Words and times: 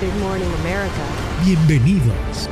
Good 0.00 0.14
morning, 0.20 0.46
America. 0.60 0.92
Bienvenidos. 1.44 2.48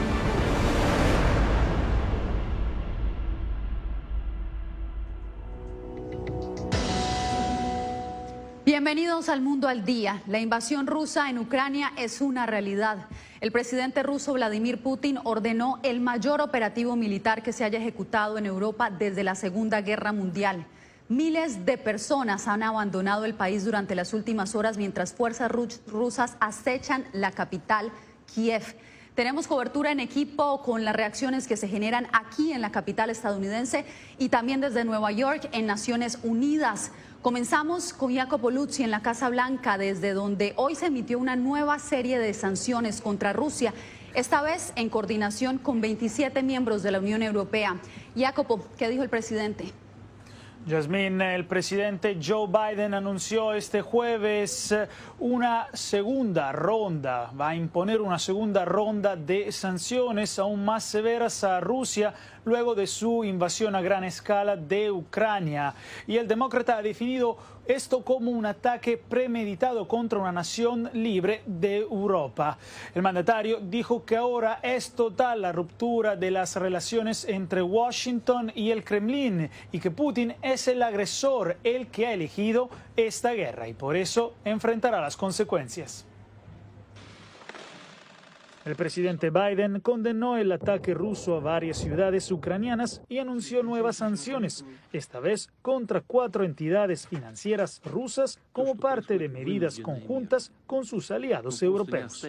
Bienvenidos 8.65 9.29
al 9.29 9.43
Mundo 9.43 9.69
al 9.69 9.85
Día. 9.85 10.23
La 10.27 10.41
invasión 10.41 10.89
rusa 10.89 11.31
en 11.31 11.39
Ucrania 11.39 11.93
es 11.97 12.21
una 12.21 12.47
realidad. 12.47 13.07
El 13.41 13.53
presidente 13.53 14.03
ruso 14.03 14.33
Vladimir 14.33 14.83
Putin 14.83 15.21
ordenó 15.23 15.79
el 15.85 16.01
mayor 16.01 16.41
operativo 16.41 16.97
militar 16.97 17.45
que 17.45 17.53
se 17.53 17.63
haya 17.63 17.79
ejecutado 17.79 18.39
en 18.39 18.47
Europa 18.47 18.91
desde 18.91 19.23
la 19.23 19.37
Segunda 19.37 19.83
Guerra 19.83 20.11
Mundial. 20.11 20.67
Miles 21.09 21.65
de 21.65 21.79
personas 21.79 22.49
han 22.49 22.65
abandonado 22.65 23.27
el 23.27 23.35
país 23.35 23.65
durante 23.65 23.95
las 23.95 24.13
últimas 24.13 24.57
horas 24.57 24.77
mientras 24.77 25.15
fuerzas 25.15 25.53
rusas 25.53 26.37
acechan 26.41 27.05
la 27.13 27.31
capital, 27.31 27.93
Kiev. 28.35 28.65
Tenemos 29.15 29.47
cobertura 29.47 29.93
en 29.93 30.01
equipo 30.01 30.63
con 30.63 30.85
las 30.85 30.97
reacciones 30.97 31.47
que 31.47 31.57
se 31.57 31.69
generan 31.69 32.09
aquí 32.13 32.53
en 32.53 32.61
la 32.61 32.73
capital 32.73 33.09
estadounidense 33.09 33.85
y 34.19 34.31
también 34.31 34.61
desde 34.61 34.85
Nueva 34.85 35.13
York 35.13 35.49
en 35.53 35.67
Naciones 35.67 36.19
Unidas. 36.25 36.91
Comenzamos 37.23 37.93
con 37.93 38.13
Jacopo 38.13 38.51
Luzzi 38.51 38.83
en 38.83 38.91
la 38.91 39.03
Casa 39.03 39.29
Blanca, 39.29 39.79
desde 39.79 40.13
donde 40.13 40.55
hoy 40.57 40.75
se 40.75 40.87
emitió 40.87 41.21
una 41.21 41.37
nueva 41.37 41.79
serie 41.79 42.19
de 42.19 42.35
sanciones 42.35 43.01
contra 43.01 43.33
Rusia, 43.33 43.73
esta 44.15 44.43
vez 44.43 44.73
en 44.75 44.89
coordinación 44.89 45.59
con 45.59 45.81
27 45.81 46.43
miembros 46.43 46.83
de 46.83 46.91
la 46.91 46.99
Unión 46.99 47.23
Europea. 47.23 47.77
Jacopo, 48.17 48.67
¿qué 48.77 48.89
dijo 48.89 49.05
el 49.05 49.09
presidente? 49.09 49.73
Yasmin, 50.67 51.21
el 51.21 51.47
presidente 51.47 52.19
Joe 52.21 52.49
Biden 52.49 52.93
anunció 52.93 53.53
este 53.53 53.83
jueves 53.83 54.75
una 55.21 55.69
segunda 55.73 56.51
ronda, 56.51 57.31
va 57.41 57.51
a 57.51 57.55
imponer 57.55 58.01
una 58.01 58.19
segunda 58.19 58.65
ronda 58.65 59.15
de 59.15 59.53
sanciones 59.53 60.41
aún 60.41 60.65
más 60.65 60.83
severas 60.83 61.45
a 61.45 61.61
Rusia 61.61 62.13
luego 62.47 62.77
de 62.77 62.87
su 62.87 63.25
invasión 63.25 63.75
a 63.75 63.83
gran 63.83 64.05
escala 64.05 64.57
de 64.57 64.91
Ucrania. 64.91 65.75
Y 66.07 66.17
el 66.17 66.29
demócrata 66.29 66.79
ha 66.79 66.83
definido 66.83 67.37
esto 67.67 68.05
como 68.05 68.31
un 68.31 68.47
ataque 68.47 68.97
premeditado 68.97 69.89
contra 69.89 70.21
una 70.21 70.31
nación 70.31 70.89
libre 70.93 71.43
de 71.45 71.79
Europa. 71.79 72.57
El 72.95 73.03
mandatario 73.03 73.59
dijo 73.61 74.05
que 74.05 74.17
ahora 74.17 74.61
es 74.63 74.93
total 74.93 75.43
la 75.43 75.51
ruptura 75.51 76.15
de 76.15 76.31
las 76.31 76.55
relaciones 76.55 77.25
entre 77.25 77.63
Washington 77.63 78.53
y 78.55 78.71
el 78.71 78.85
Kremlin 78.85 79.51
y 79.73 79.81
que 79.81 79.91
Putin 79.91 80.37
es 80.41 80.69
el 80.69 80.83
agresor, 80.85 81.57
el 81.65 81.89
que 81.89 82.07
ha 82.07 82.13
elegido 82.13 82.71
esta 82.97 83.33
guerra 83.33 83.67
y 83.67 83.75
por 83.75 83.97
eso 83.97 84.35
enfrentará 84.45 85.01
las 85.01 85.17
consecuencias. 85.17 86.07
El 88.67 88.75
presidente 88.75 89.31
Biden 89.31 89.79
condenó 89.79 90.37
el 90.37 90.51
ataque 90.51 90.93
ruso 90.93 91.37
a 91.37 91.41
varias 91.41 91.79
ciudades 91.79 92.33
ucranianas 92.33 93.01
y 93.09 93.19
anunció 93.19 93.63
nuevas 93.63 93.99
sanciones, 93.99 94.65
esta 94.93 95.21
vez 95.21 95.49
contra 95.63 96.01
cuatro 96.01 96.43
entidades 96.43 97.07
financieras 97.07 97.81
rusas 97.85 98.41
como 98.53 98.75
parte 98.75 99.19
de 99.19 99.29
medidas 99.29 99.79
conjuntas 99.79 100.51
con 100.67 100.85
sus 100.85 101.13
aliados 101.13 101.63
europeos. 101.63 102.27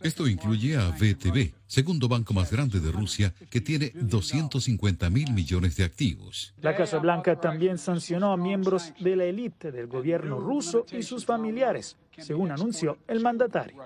Esto 0.00 0.26
incluye 0.26 0.76
a 0.76 0.88
VTB, 0.88 1.52
segundo 1.66 2.08
banco 2.08 2.34
más 2.34 2.50
grande 2.50 2.80
de 2.80 2.90
Rusia, 2.90 3.32
que 3.48 3.60
tiene 3.60 3.92
250 3.94 5.08
mil 5.08 5.32
millones 5.32 5.76
de 5.76 5.84
activos. 5.84 6.52
La 6.60 6.74
Casa 6.74 6.98
Blanca 6.98 7.40
también 7.40 7.78
sancionó 7.78 8.32
a 8.32 8.36
miembros 8.36 8.92
de 8.98 9.16
la 9.16 9.24
élite 9.24 9.70
del 9.70 9.86
gobierno 9.86 10.40
ruso 10.40 10.84
y 10.92 11.02
sus 11.02 11.24
familiares, 11.24 11.96
según 12.18 12.50
anunció 12.50 12.98
el 13.08 13.20
mandatario. 13.20 13.84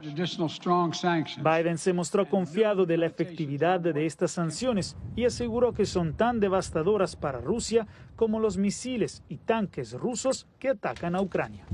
Biden 1.43 1.79
se 1.79 1.93
mostró 1.93 2.29
confiado 2.29 2.87
de 2.87 2.97
la 2.97 3.07
efectividad 3.07 3.81
de 3.81 4.07
estas 4.07 4.33
sanciones 4.33 4.97
y 5.17 5.25
aseguró 5.25 5.73
que 5.73 5.87
son 5.87 6.15
tan 6.17 6.41
devastadoras 6.41 7.17
para 7.17 7.41
Rusia 7.41 7.87
como 8.17 8.41
los 8.41 8.57
misiles 8.57 9.23
y 9.29 9.39
tanques 9.39 9.93
rusos 9.93 10.47
que 10.59 10.71
atacan 10.71 11.15
a 11.15 11.21
Ucrania. 11.21 11.67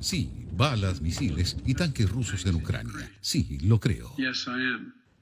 Sí, 0.00 0.46
balas, 0.52 1.00
misiles 1.00 1.56
y 1.64 1.74
tanques 1.74 2.10
rusos 2.10 2.44
en 2.46 2.56
Ucrania. 2.56 3.10
Sí, 3.20 3.58
lo 3.62 3.78
creo. 3.80 4.12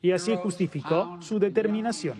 Y 0.05 0.13
así 0.13 0.37
justificó 0.37 1.17
su 1.23 1.39
determinación. 1.39 2.19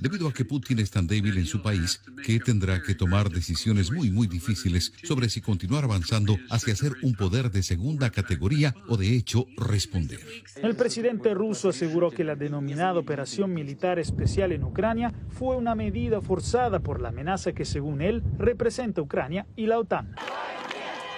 Debido 0.00 0.26
a 0.26 0.32
que 0.32 0.46
Putin 0.46 0.78
es 0.78 0.90
tan 0.90 1.06
débil 1.06 1.36
en 1.36 1.44
su 1.44 1.60
país 1.60 2.00
que 2.24 2.40
tendrá 2.40 2.80
que 2.80 2.94
tomar 2.94 3.28
decisiones 3.28 3.92
muy, 3.92 4.10
muy 4.10 4.26
difíciles 4.26 4.94
sobre 5.04 5.28
si 5.28 5.42
continuar 5.42 5.84
avanzando 5.84 6.38
hacia 6.48 6.74
ser 6.74 6.92
un 7.02 7.12
poder 7.14 7.50
de 7.50 7.62
segunda 7.62 8.08
categoría 8.08 8.74
o 8.88 8.96
de 8.96 9.14
hecho 9.14 9.44
responder. 9.58 10.20
El 10.62 10.74
presidente 10.76 11.34
ruso 11.34 11.68
aseguró 11.68 12.10
que 12.10 12.24
la 12.24 12.36
denominada 12.36 12.98
operación 12.98 13.52
militar 13.52 13.98
especial 13.98 14.52
en 14.52 14.64
Ucrania 14.64 15.12
fue 15.28 15.56
una 15.56 15.74
medida 15.74 16.22
forzada 16.22 16.80
por 16.80 17.02
la 17.02 17.10
amenaza 17.10 17.52
que 17.52 17.66
según 17.66 18.00
él 18.00 18.22
representa 18.38 19.02
Ucrania 19.02 19.46
y 19.56 19.66
la 19.66 19.78
OTAN. 19.78 20.14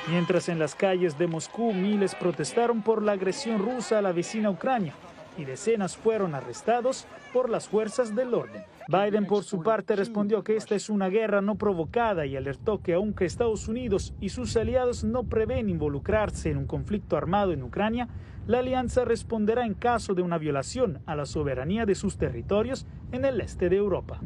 Mientras 0.06 0.50
en 0.50 0.58
las 0.58 0.74
calles 0.74 1.16
de 1.16 1.26
Moscú 1.26 1.72
miles 1.72 2.14
protestaron 2.14 2.82
por 2.82 3.02
la 3.02 3.12
agresión 3.12 3.58
rusa 3.58 3.98
a 3.98 4.02
la 4.02 4.12
vecina 4.12 4.50
Ucrania 4.50 4.92
y 5.38 5.46
decenas 5.46 5.96
fueron 5.96 6.34
arrestados 6.34 7.06
por 7.32 7.48
las 7.48 7.68
fuerzas 7.68 8.14
del 8.14 8.34
orden. 8.34 8.64
Biden 8.86 9.26
por 9.26 9.44
su 9.44 9.62
parte 9.62 9.96
respondió 9.96 10.44
que 10.44 10.56
esta 10.56 10.74
es 10.74 10.90
una 10.90 11.08
guerra 11.08 11.40
no 11.40 11.56
provocada 11.56 12.26
y 12.26 12.36
alertó 12.36 12.82
que 12.82 12.92
aunque 12.92 13.24
Estados 13.24 13.66
Unidos 13.66 14.12
y 14.20 14.28
sus 14.28 14.54
aliados 14.58 15.04
no 15.04 15.24
prevén 15.24 15.70
involucrarse 15.70 16.50
en 16.50 16.58
un 16.58 16.66
conflicto 16.66 17.16
armado 17.16 17.52
en 17.52 17.62
Ucrania, 17.62 18.08
la 18.46 18.58
alianza 18.58 19.04
responderá 19.04 19.64
en 19.64 19.74
caso 19.74 20.14
de 20.14 20.22
una 20.22 20.38
violación 20.38 21.00
a 21.06 21.14
la 21.14 21.26
soberanía 21.26 21.86
de 21.86 21.94
sus 21.94 22.16
territorios 22.16 22.86
en 23.12 23.24
el 23.24 23.40
este 23.40 23.68
de 23.68 23.76
Europa. 23.76 24.20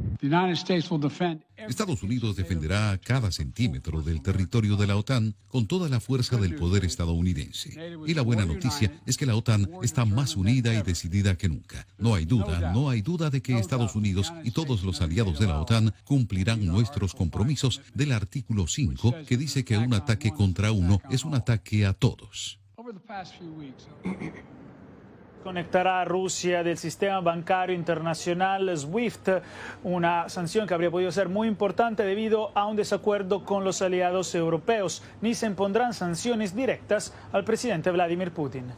Estados 1.56 2.02
Unidos 2.02 2.36
defenderá 2.36 2.98
cada 2.98 3.30
centímetro 3.30 4.02
del 4.02 4.22
territorio 4.22 4.76
de 4.76 4.86
la 4.86 4.96
OTAN 4.96 5.34
con 5.48 5.66
toda 5.66 5.88
la 5.88 6.00
fuerza 6.00 6.36
del 6.36 6.54
poder 6.54 6.84
estadounidense. 6.84 7.96
Y 8.06 8.14
la 8.14 8.22
buena 8.22 8.44
noticia 8.44 8.92
es 9.06 9.16
que 9.16 9.26
la 9.26 9.36
OTAN 9.36 9.68
está 9.82 10.04
más 10.04 10.36
unida 10.36 10.74
y 10.74 10.82
decidida 10.82 11.36
que 11.36 11.48
nunca. 11.48 11.86
No 11.98 12.14
hay 12.14 12.24
duda, 12.24 12.72
no 12.72 12.90
hay 12.90 13.02
duda 13.02 13.30
de 13.30 13.42
que 13.42 13.58
Estados 13.58 13.94
Unidos 13.94 14.32
y 14.44 14.50
todos 14.50 14.82
los 14.82 15.00
aliados 15.00 15.38
de 15.38 15.46
la 15.46 15.60
OTAN 15.60 15.94
cumplirán 16.04 16.66
nuestros 16.66 17.14
compromisos 17.14 17.82
del 17.94 18.12
artículo 18.12 18.66
5 18.66 19.14
que 19.26 19.36
dice 19.36 19.64
que 19.64 19.76
un 19.76 19.94
ataque 19.94 20.32
contra 20.32 20.72
uno 20.72 21.00
es 21.10 21.24
un 21.24 21.34
ataque 21.34 21.86
a 21.86 21.92
todos. 21.92 22.58
Conectará 25.44 26.00
a 26.00 26.04
Rusia 26.04 26.62
del 26.62 26.78
sistema 26.78 27.20
bancario 27.20 27.74
internacional 27.76 28.76
SWIFT, 28.76 29.28
una 29.84 30.28
sanción 30.28 30.66
que 30.66 30.74
habría 30.74 30.90
podido 30.90 31.12
ser 31.12 31.28
muy 31.28 31.48
importante 31.48 32.02
debido 32.02 32.50
a 32.56 32.66
un 32.66 32.76
desacuerdo 32.76 33.44
con 33.44 33.62
los 33.62 33.82
aliados 33.82 34.34
europeos. 34.34 35.02
Ni 35.20 35.34
se 35.34 35.46
impondrán 35.46 35.92
sanciones 35.92 36.54
directas 36.56 37.12
al 37.32 37.44
presidente 37.44 37.90
Vladimir 37.90 38.32
Putin. 38.32 38.72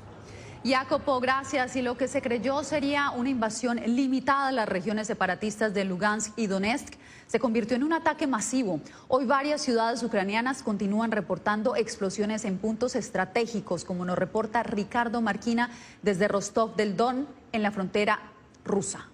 Jacopo, 0.64 1.20
gracias. 1.20 1.76
Y 1.76 1.82
lo 1.82 1.96
que 1.96 2.08
se 2.08 2.20
creyó 2.20 2.62
sería 2.64 3.10
una 3.10 3.30
invasión 3.30 3.80
limitada 3.86 4.48
a 4.48 4.52
las 4.52 4.68
regiones 4.68 5.06
separatistas 5.06 5.72
de 5.72 5.84
Lugansk 5.84 6.36
y 6.36 6.46
Donetsk 6.48 6.99
se 7.30 7.38
convirtió 7.38 7.76
en 7.76 7.84
un 7.84 7.92
ataque 7.92 8.26
masivo. 8.26 8.80
Hoy 9.06 9.24
varias 9.24 9.62
ciudades 9.62 10.02
ucranianas 10.02 10.64
continúan 10.64 11.12
reportando 11.12 11.76
explosiones 11.76 12.44
en 12.44 12.58
puntos 12.58 12.96
estratégicos, 12.96 13.84
como 13.84 14.04
nos 14.04 14.18
reporta 14.18 14.64
Ricardo 14.64 15.20
Marquina 15.20 15.70
desde 16.02 16.26
Rostov 16.26 16.74
del 16.74 16.96
Don, 16.96 17.28
en 17.52 17.62
la 17.62 17.70
frontera 17.70 18.18
rusa. 18.64 19.06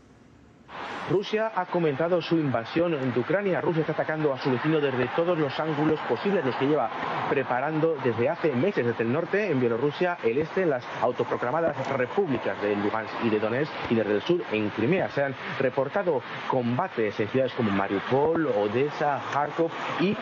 Rusia 1.10 1.52
ha 1.54 1.66
comentado 1.66 2.22
su 2.22 2.36
invasión 2.36 2.92
de 2.92 3.20
Ucrania. 3.20 3.60
Rusia 3.60 3.82
está 3.82 3.92
atacando 3.92 4.32
a 4.32 4.40
su 4.40 4.50
vecino 4.50 4.80
desde 4.80 5.08
todos 5.14 5.38
los 5.38 5.52
ángulos 5.60 6.00
posibles, 6.08 6.42
los 6.42 6.56
que 6.56 6.66
lleva 6.66 6.90
preparando 7.28 7.96
desde 8.02 8.28
hace 8.28 8.52
meses 8.52 8.86
desde 8.86 9.02
el 9.02 9.12
norte, 9.12 9.50
en 9.50 9.60
Bielorrusia, 9.60 10.18
el 10.24 10.38
este, 10.38 10.66
las 10.66 10.84
autoproclamadas 11.00 11.76
repúblicas 11.96 12.60
de 12.62 12.76
Lugansk 12.76 13.12
y 13.24 13.30
de 13.30 13.40
Donetsk 13.40 13.72
y 13.90 13.94
desde 13.94 14.14
el 14.14 14.22
sur 14.22 14.42
en 14.52 14.70
Crimea. 14.70 15.08
Se 15.10 15.22
han 15.22 15.34
reportado 15.58 16.22
combates 16.48 17.18
en 17.20 17.28
ciudades 17.28 17.52
como 17.54 17.70
Mariupol, 17.70 18.46
Odessa, 18.46 19.20
Kharkov 19.32 19.70
y 20.00 20.16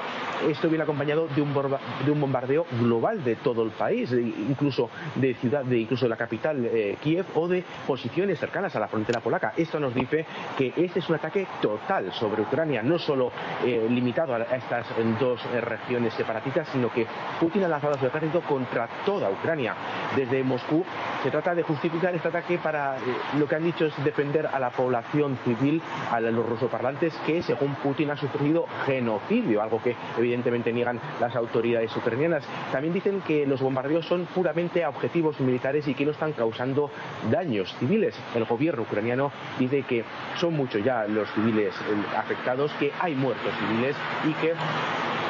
esto 0.49 0.69
viene 0.69 0.85
acompañado 0.85 1.27
de 1.29 1.41
un, 1.41 1.55
de 2.05 2.11
un 2.11 2.21
bombardeo 2.21 2.67
global 2.81 3.25
de 3.25 3.37
todo 3.37 3.63
el 3.63 3.71
país, 3.71 4.13
incluso 4.13 4.91
de 5.15 5.35
ciudad, 5.35 5.65
de 5.65 5.79
incluso 5.79 6.05
de 6.05 6.11
la 6.11 6.17
capital 6.17 6.65
eh, 6.67 6.97
Kiev 7.03 7.25
o 7.35 7.49
de 7.49 7.65
posiciones 7.87 8.39
cercanas 8.39 8.75
a 8.77 8.81
la 8.81 8.89
frontera 8.89 9.21
polaca. 9.21 9.55
Esto 9.57 9.81
nos 9.81 9.95
dice 9.95 10.27
que 10.59 10.73
este 10.77 10.99
es 10.99 11.09
un 11.09 11.17
ataque 11.17 11.47
total 11.63 12.13
sobre 12.13 12.43
Ucrania, 12.43 12.83
no 12.83 12.99
solo 12.99 13.33
eh, 13.65 13.87
limitado 13.89 14.35
a, 14.35 14.43
estas 14.43 14.87
dos 15.19 15.41
eh, 15.47 15.61
regiones 15.61 16.13
separatistas, 16.15 16.69
sino 16.69 16.91
que 16.95 17.07
Putin 17.41 17.65
ha 17.65 17.69
lanzado 17.69 17.99
su 17.99 18.07
ejército 18.07 18.41
contra 18.43 18.89
toda 19.05 19.31
Ucrania. 19.31 19.75
Desde 20.17 20.43
Moscú 20.43 20.85
se 21.23 21.31
trata 21.31 21.55
de 21.55 21.63
justificar 21.63 22.15
este 22.15 22.29
ataque 22.29 22.59
para 22.59 22.97
lo 23.39 23.47
que 23.47 23.57
han 23.57 23.65
dicho 23.65 23.87
es 23.87 24.05
defender 24.05 24.47
a 24.47 24.59
la 24.59 24.71
población 24.71 25.39
civil, 25.45 25.83
a 26.11 26.21
los 26.21 26.47
rusoparlantes, 26.47 27.15
que 27.27 27.43
según 27.43 27.75
Putin 27.77 28.11
ha 28.11 28.17
sufrido 28.17 28.67
genocidio, 28.87 29.63
algo 29.63 29.83
que 29.83 29.97
evidentemente 30.19 30.73
niegan 30.73 31.01
las 31.21 31.35
autoridades 31.35 31.95
ucranianas. 31.97 32.45
También 32.73 32.95
dicen 32.95 33.21
que 33.23 33.47
los 33.47 33.61
bombardeos 33.61 34.07
son 34.07 34.27
puramente 34.27 34.87
objetivos 34.87 35.41
militares 35.41 35.89
y 35.89 35.95
que 35.95 36.05
no 36.05 36.13
están 36.13 36.33
causando 36.33 36.91
daños 37.31 37.75
civiles. 37.79 38.15
El 38.35 38.45
gobierno 38.45 38.83
ucraniano 38.83 39.33
dice 39.59 39.83
que 39.83 40.05
son 40.37 40.55
muchos 40.55 40.85
ya 40.85 41.07
los 41.07 41.31
civiles 41.33 41.75
eh, 41.75 42.17
afectados, 42.17 42.71
que 42.79 42.93
hay 43.01 43.15
muertos 43.15 43.53
civiles 43.59 43.97
y 44.25 44.33
que 44.35 44.55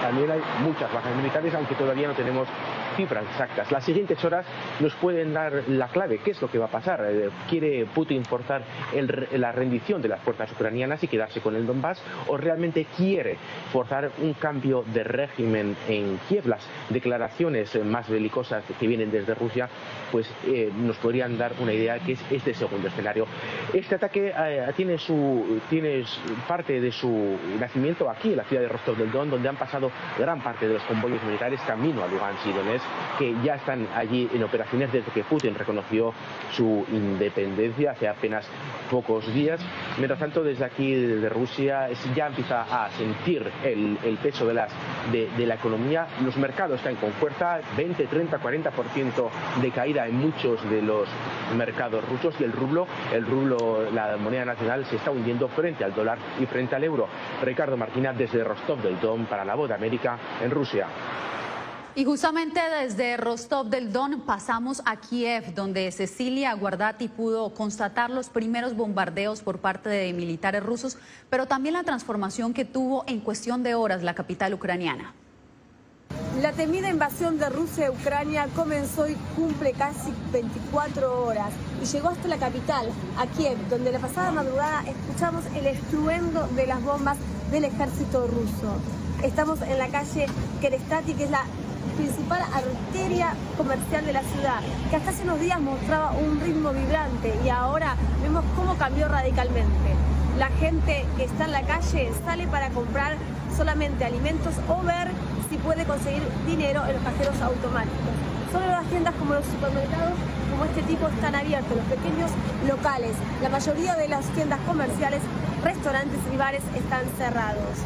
también 0.04 0.30
hay 0.30 0.40
muchas 0.62 0.92
bajas 0.92 1.16
militares, 1.16 1.54
aunque 1.54 1.74
todavía 1.76 2.06
no 2.08 2.12
tenemos 2.12 2.46
cifras 2.96 3.24
exactas. 3.24 3.70
Las 3.70 3.84
siguientes 3.84 4.24
horas 4.24 4.46
nos 4.80 4.94
pueden 4.94 5.34
dar 5.34 5.64
la 5.68 5.88
clave. 5.88 6.18
¿Qué 6.18 6.32
es 6.32 6.40
lo 6.40 6.50
que 6.50 6.58
va 6.58 6.66
a 6.66 6.70
pasar? 6.70 7.04
Eh, 7.08 7.30
¿Quiere 7.48 7.86
Putin 7.86 8.24
forzar 8.24 8.62
la 9.32 9.52
rendición 9.52 10.00
de 10.02 10.08
las 10.08 10.20
fuerzas 10.20 10.50
ucranianas 10.52 11.02
y 11.02 11.08
quedarse 11.08 11.40
con 11.40 11.56
el 11.56 11.66
Donbass? 11.66 12.02
¿O 12.28 12.36
realmente 12.36 12.86
quiere 12.96 13.36
forzar 13.72 14.10
un 14.18 14.34
cambio 14.34 14.84
de 14.92 15.04
régimen 15.04 15.76
en 15.88 16.18
Kiev? 16.28 16.46
Las 16.46 16.66
declaraciones 16.90 17.74
más 17.84 18.08
belicosas 18.08 18.64
que 18.78 18.86
vienen 18.86 19.10
desde 19.10 19.34
Rusia 19.34 19.68
pues 20.10 20.30
eh, 20.46 20.70
nos 20.76 20.96
podrían 20.98 21.36
dar 21.36 21.52
una 21.60 21.72
idea 21.72 21.98
que 21.98 22.12
es 22.12 22.20
este 22.30 22.54
segundo 22.54 22.88
escenario. 22.88 23.26
Este 23.72 23.96
ataque 23.96 24.32
eh, 24.36 24.72
tiene, 24.76 24.98
su, 24.98 25.60
tiene 25.68 26.04
parte 26.46 26.80
de 26.80 26.92
su 26.92 27.36
nacimiento 27.58 28.08
aquí, 28.08 28.30
en 28.30 28.36
la 28.36 28.44
ciudad 28.44 28.62
de 28.62 28.68
Rostov 28.68 28.96
del 28.96 29.10
Don, 29.10 29.30
donde 29.30 29.48
han 29.48 29.56
pasado 29.56 29.90
gran 30.18 30.40
parte 30.40 30.68
de 30.68 30.74
los 30.74 30.82
convoyos 30.84 31.22
militares 31.24 31.60
camino 31.66 32.04
a 32.04 32.08
Lugansk 32.08 32.46
y 32.46 32.52
Donetsk 32.52 32.83
que 33.18 33.34
ya 33.44 33.56
están 33.56 33.86
allí 33.94 34.28
en 34.32 34.42
operaciones 34.42 34.92
desde 34.92 35.10
que 35.12 35.24
Putin 35.24 35.54
reconoció 35.54 36.12
su 36.52 36.84
independencia 36.90 37.92
hace 37.92 38.08
apenas 38.08 38.46
pocos 38.90 39.32
días. 39.32 39.60
Mientras 39.98 40.18
tanto, 40.18 40.42
desde 40.42 40.64
aquí, 40.64 40.94
desde 40.94 41.28
Rusia, 41.28 41.88
ya 42.14 42.26
empieza 42.26 42.62
a 42.62 42.90
sentir 42.90 43.50
el, 43.62 44.18
peso 44.22 44.46
de, 44.46 44.54
las, 44.54 44.72
de, 45.12 45.46
la 45.46 45.54
economía. 45.54 46.06
Los 46.24 46.36
mercados 46.36 46.80
caen 46.82 46.96
con 46.96 47.12
fuerza, 47.12 47.60
20, 47.76 48.06
30, 48.06 48.40
40% 48.40 49.30
de 49.60 49.70
caída 49.70 50.06
en 50.06 50.16
muchos 50.16 50.68
de 50.68 50.82
los 50.82 51.08
mercados 51.56 52.06
rusos 52.08 52.34
y 52.40 52.44
el 52.44 52.52
rublo, 52.52 52.86
el 53.12 53.24
rublo, 53.24 53.90
la 53.92 54.16
moneda 54.16 54.44
nacional, 54.44 54.84
se 54.86 54.96
está 54.96 55.10
hundiendo 55.10 55.48
frente 55.48 55.84
al 55.84 55.94
dólar 55.94 56.18
y 56.40 56.46
frente 56.46 56.74
al 56.74 56.84
euro. 56.84 57.08
Ricardo 57.42 57.76
Martínez 57.76 58.16
desde 58.16 58.44
Rostov 58.44 58.80
del 58.82 59.00
Don 59.00 59.26
para 59.26 59.44
la 59.44 59.54
Voz 59.54 59.68
de 59.68 59.74
América 59.74 60.18
en 60.42 60.50
Rusia. 60.50 60.86
Y 61.96 62.04
justamente 62.04 62.60
desde 62.80 63.16
Rostov 63.16 63.68
del 63.68 63.92
Don 63.92 64.22
pasamos 64.22 64.82
a 64.84 64.96
Kiev, 64.96 65.54
donde 65.54 65.92
Cecilia 65.92 66.52
Guardati 66.54 67.06
pudo 67.06 67.54
constatar 67.54 68.10
los 68.10 68.30
primeros 68.30 68.74
bombardeos 68.74 69.42
por 69.42 69.60
parte 69.60 69.88
de 69.88 70.12
militares 70.12 70.60
rusos, 70.64 70.98
pero 71.30 71.46
también 71.46 71.74
la 71.74 71.84
transformación 71.84 72.52
que 72.52 72.64
tuvo 72.64 73.04
en 73.06 73.20
cuestión 73.20 73.62
de 73.62 73.76
horas 73.76 74.02
la 74.02 74.14
capital 74.14 74.54
ucraniana. 74.54 75.14
La 76.42 76.50
temida 76.50 76.90
invasión 76.90 77.38
de 77.38 77.48
Rusia 77.48 77.86
a 77.86 77.90
Ucrania 77.92 78.48
comenzó 78.56 79.06
y 79.06 79.14
cumple 79.36 79.72
casi 79.72 80.12
24 80.32 81.24
horas 81.24 81.52
y 81.80 81.86
llegó 81.86 82.08
hasta 82.08 82.26
la 82.26 82.38
capital, 82.38 82.88
a 83.16 83.26
Kiev, 83.28 83.56
donde 83.68 83.92
la 83.92 84.00
pasada 84.00 84.32
madrugada 84.32 84.82
escuchamos 84.88 85.44
el 85.54 85.68
estruendo 85.68 86.48
de 86.48 86.66
las 86.66 86.82
bombas 86.82 87.18
del 87.52 87.66
ejército 87.66 88.26
ruso. 88.26 88.80
Estamos 89.22 89.62
en 89.62 89.78
la 89.78 89.86
calle 89.88 90.26
Kerestati, 90.60 91.14
que 91.14 91.24
es 91.24 91.30
la 91.30 91.44
principal 91.94 92.42
arteria 92.42 93.34
comercial 93.56 94.04
de 94.04 94.12
la 94.12 94.22
ciudad, 94.22 94.60
que 94.90 94.96
hasta 94.96 95.10
hace 95.10 95.22
unos 95.22 95.40
días 95.40 95.60
mostraba 95.60 96.12
un 96.12 96.40
ritmo 96.40 96.72
vibrante 96.72 97.34
y 97.44 97.48
ahora 97.48 97.96
vemos 98.22 98.44
cómo 98.56 98.76
cambió 98.76 99.08
radicalmente. 99.08 99.94
La 100.38 100.48
gente 100.48 101.06
que 101.16 101.24
está 101.24 101.44
en 101.44 101.52
la 101.52 101.62
calle 101.62 102.10
sale 102.24 102.46
para 102.48 102.70
comprar 102.70 103.16
solamente 103.56 104.04
alimentos 104.04 104.54
o 104.68 104.82
ver 104.82 105.08
si 105.48 105.56
puede 105.58 105.84
conseguir 105.84 106.22
dinero 106.46 106.82
en 106.86 106.94
los 106.94 107.02
cajeros 107.04 107.40
automáticos. 107.40 108.14
Solo 108.52 108.66
las 108.66 108.84
tiendas 108.86 109.14
como 109.14 109.34
los 109.34 109.46
supermercados 109.46 110.14
como 110.50 110.64
este 110.66 110.82
tipo 110.82 111.08
están 111.08 111.34
abiertos, 111.34 111.76
los 111.76 111.86
pequeños 111.86 112.30
locales. 112.68 113.12
La 113.42 113.48
mayoría 113.48 113.96
de 113.96 114.08
las 114.08 114.24
tiendas 114.30 114.60
comerciales, 114.66 115.20
restaurantes 115.62 116.20
y 116.32 116.36
bares 116.36 116.62
están 116.76 117.02
cerrados 117.18 117.78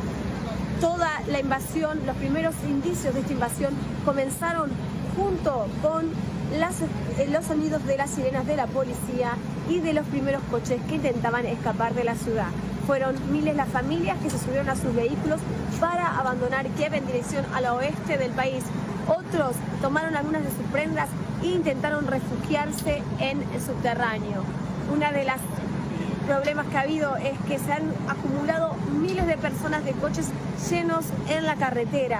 toda 0.80 1.20
la 1.28 1.40
invasión, 1.40 2.00
los 2.06 2.16
primeros 2.16 2.54
indicios 2.68 3.14
de 3.14 3.20
esta 3.20 3.32
invasión 3.32 3.74
comenzaron 4.04 4.70
junto 5.16 5.66
con 5.82 6.06
eh, 6.52 7.28
los 7.30 7.44
sonidos 7.44 7.84
de 7.84 7.96
las 7.96 8.10
sirenas 8.10 8.46
de 8.46 8.56
la 8.56 8.66
policía 8.66 9.32
y 9.68 9.80
de 9.80 9.92
los 9.92 10.06
primeros 10.06 10.42
coches 10.50 10.80
que 10.88 10.96
intentaban 10.96 11.44
escapar 11.46 11.94
de 11.94 12.04
la 12.04 12.14
ciudad. 12.14 12.48
Fueron 12.86 13.16
miles 13.30 13.54
las 13.54 13.68
familias 13.68 14.16
que 14.22 14.30
se 14.30 14.38
subieron 14.38 14.68
a 14.70 14.76
sus 14.76 14.94
vehículos 14.94 15.40
para 15.80 16.18
abandonar 16.18 16.66
Kiev 16.68 16.94
en 16.94 17.06
dirección 17.06 17.44
al 17.54 17.66
oeste 17.66 18.16
del 18.16 18.30
país. 18.30 18.64
Otros 19.06 19.56
tomaron 19.82 20.16
algunas 20.16 20.42
de 20.42 20.50
sus 20.50 20.66
prendas 20.72 21.08
e 21.42 21.48
intentaron 21.48 22.06
refugiarse 22.06 23.02
en 23.18 23.42
el 23.42 23.60
subterráneo. 23.60 24.42
Una 24.94 25.12
de 25.12 25.24
las 25.24 25.40
problemas 26.28 26.66
que 26.66 26.76
ha 26.76 26.82
habido 26.82 27.16
es 27.16 27.38
que 27.48 27.58
se 27.58 27.72
han 27.72 27.84
acumulado 28.06 28.74
miles 29.00 29.26
de 29.26 29.38
personas 29.38 29.82
de 29.86 29.92
coches 29.92 30.28
llenos 30.70 31.06
en 31.30 31.46
la 31.46 31.56
carretera. 31.56 32.18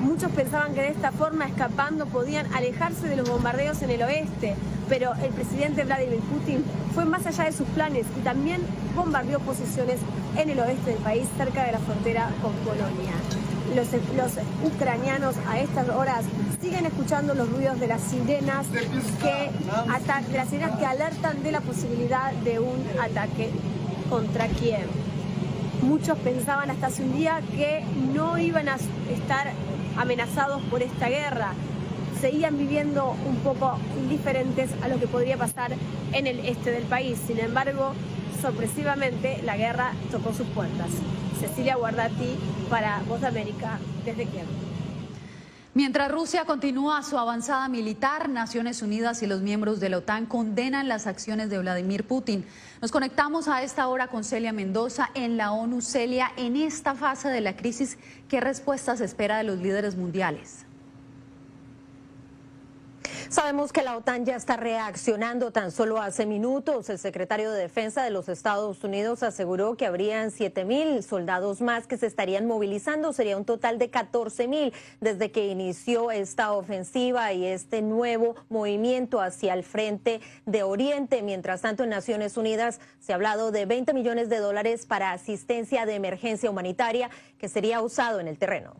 Muchos 0.00 0.32
pensaban 0.32 0.74
que 0.74 0.82
de 0.82 0.88
esta 0.88 1.12
forma, 1.12 1.46
escapando, 1.46 2.06
podían 2.06 2.52
alejarse 2.52 3.08
de 3.08 3.14
los 3.14 3.30
bombardeos 3.30 3.80
en 3.82 3.90
el 3.90 4.02
oeste, 4.02 4.56
pero 4.88 5.12
el 5.22 5.30
presidente 5.30 5.84
Vladimir 5.84 6.18
Putin 6.20 6.64
fue 6.94 7.04
más 7.04 7.26
allá 7.26 7.44
de 7.44 7.52
sus 7.52 7.68
planes 7.68 8.06
y 8.18 8.24
también 8.24 8.60
bombardeó 8.96 9.38
posiciones 9.38 10.00
en 10.36 10.50
el 10.50 10.58
oeste 10.58 10.90
del 10.90 10.98
país, 10.98 11.28
cerca 11.36 11.62
de 11.62 11.72
la 11.72 11.78
frontera 11.78 12.30
con 12.42 12.52
Polonia. 12.64 13.12
Los, 13.76 13.86
ucranianos 14.64 15.36
a 15.48 15.60
estas 15.60 15.88
horas 15.90 16.24
siguen 16.64 16.86
escuchando 16.86 17.34
los 17.34 17.50
ruidos 17.50 17.78
de 17.78 17.86
las 17.86 18.00
sirenas 18.00 18.66
que 18.68 19.50
las 20.32 20.48
sirenas 20.48 20.78
que 20.78 20.86
alertan 20.86 21.42
de 21.42 21.52
la 21.52 21.60
posibilidad 21.60 22.32
de 22.32 22.58
un 22.58 22.82
ataque 23.02 23.50
contra 24.08 24.48
Kiev. 24.48 24.86
Muchos 25.82 26.16
pensaban 26.20 26.70
hasta 26.70 26.86
hace 26.86 27.02
un 27.02 27.14
día 27.14 27.42
que 27.54 27.84
no 28.14 28.38
iban 28.38 28.70
a 28.70 28.76
estar 28.76 29.52
amenazados 29.98 30.62
por 30.70 30.82
esta 30.82 31.10
guerra. 31.10 31.52
Seguían 32.22 32.56
viviendo 32.56 33.14
un 33.28 33.36
poco 33.40 33.76
indiferentes 33.98 34.70
a 34.82 34.88
lo 34.88 34.98
que 34.98 35.06
podría 35.06 35.36
pasar 35.36 35.72
en 36.12 36.26
el 36.26 36.46
este 36.46 36.70
del 36.70 36.84
país. 36.84 37.18
Sin 37.26 37.40
embargo, 37.40 37.92
sorpresivamente, 38.40 39.42
la 39.42 39.58
guerra 39.58 39.92
tocó 40.10 40.32
sus 40.32 40.46
puertas. 40.46 40.88
Cecilia 41.38 41.76
Guardati 41.76 42.38
para 42.70 43.02
Voz 43.06 43.20
de 43.20 43.26
América 43.26 43.78
desde 44.06 44.24
Kiev. 44.24 44.73
Mientras 45.76 46.08
Rusia 46.08 46.44
continúa 46.44 47.02
su 47.02 47.18
avanzada 47.18 47.68
militar, 47.68 48.28
Naciones 48.28 48.80
Unidas 48.80 49.24
y 49.24 49.26
los 49.26 49.40
miembros 49.40 49.80
de 49.80 49.88
la 49.88 49.98
OTAN 49.98 50.26
condenan 50.26 50.86
las 50.86 51.08
acciones 51.08 51.50
de 51.50 51.58
Vladimir 51.58 52.06
Putin. 52.06 52.46
Nos 52.80 52.92
conectamos 52.92 53.48
a 53.48 53.60
esta 53.64 53.88
hora 53.88 54.06
con 54.06 54.22
Celia 54.22 54.52
Mendoza 54.52 55.10
en 55.14 55.36
la 55.36 55.50
ONU. 55.50 55.80
Celia, 55.80 56.30
en 56.36 56.54
esta 56.54 56.94
fase 56.94 57.28
de 57.28 57.40
la 57.40 57.56
crisis, 57.56 57.98
¿qué 58.28 58.40
respuestas 58.40 59.00
espera 59.00 59.36
de 59.36 59.42
los 59.42 59.58
líderes 59.58 59.96
mundiales? 59.96 60.63
Sabemos 63.34 63.72
que 63.72 63.82
la 63.82 63.96
OTAN 63.96 64.24
ya 64.24 64.36
está 64.36 64.56
reaccionando. 64.56 65.50
Tan 65.50 65.72
solo 65.72 66.00
hace 66.00 66.24
minutos 66.24 66.88
el 66.88 67.00
secretario 67.00 67.50
de 67.50 67.62
Defensa 67.62 68.04
de 68.04 68.10
los 68.10 68.28
Estados 68.28 68.84
Unidos 68.84 69.24
aseguró 69.24 69.76
que 69.76 69.86
habrían 69.86 70.30
7 70.30 70.64
mil 70.64 71.02
soldados 71.02 71.60
más 71.60 71.88
que 71.88 71.96
se 71.96 72.06
estarían 72.06 72.46
movilizando. 72.46 73.12
Sería 73.12 73.36
un 73.36 73.44
total 73.44 73.80
de 73.80 73.90
14 73.90 74.46
mil 74.46 74.72
desde 75.00 75.32
que 75.32 75.48
inició 75.48 76.12
esta 76.12 76.52
ofensiva 76.52 77.32
y 77.32 77.44
este 77.44 77.82
nuevo 77.82 78.36
movimiento 78.50 79.20
hacia 79.20 79.52
el 79.54 79.64
frente 79.64 80.20
de 80.46 80.62
Oriente. 80.62 81.20
Mientras 81.22 81.62
tanto, 81.62 81.82
en 81.82 81.90
Naciones 81.90 82.36
Unidas 82.36 82.78
se 83.00 83.10
ha 83.10 83.16
hablado 83.16 83.50
de 83.50 83.66
20 83.66 83.94
millones 83.94 84.28
de 84.28 84.38
dólares 84.38 84.86
para 84.86 85.10
asistencia 85.10 85.86
de 85.86 85.96
emergencia 85.96 86.48
humanitaria 86.48 87.10
que 87.38 87.48
sería 87.48 87.82
usado 87.82 88.20
en 88.20 88.28
el 88.28 88.38
terreno. 88.38 88.76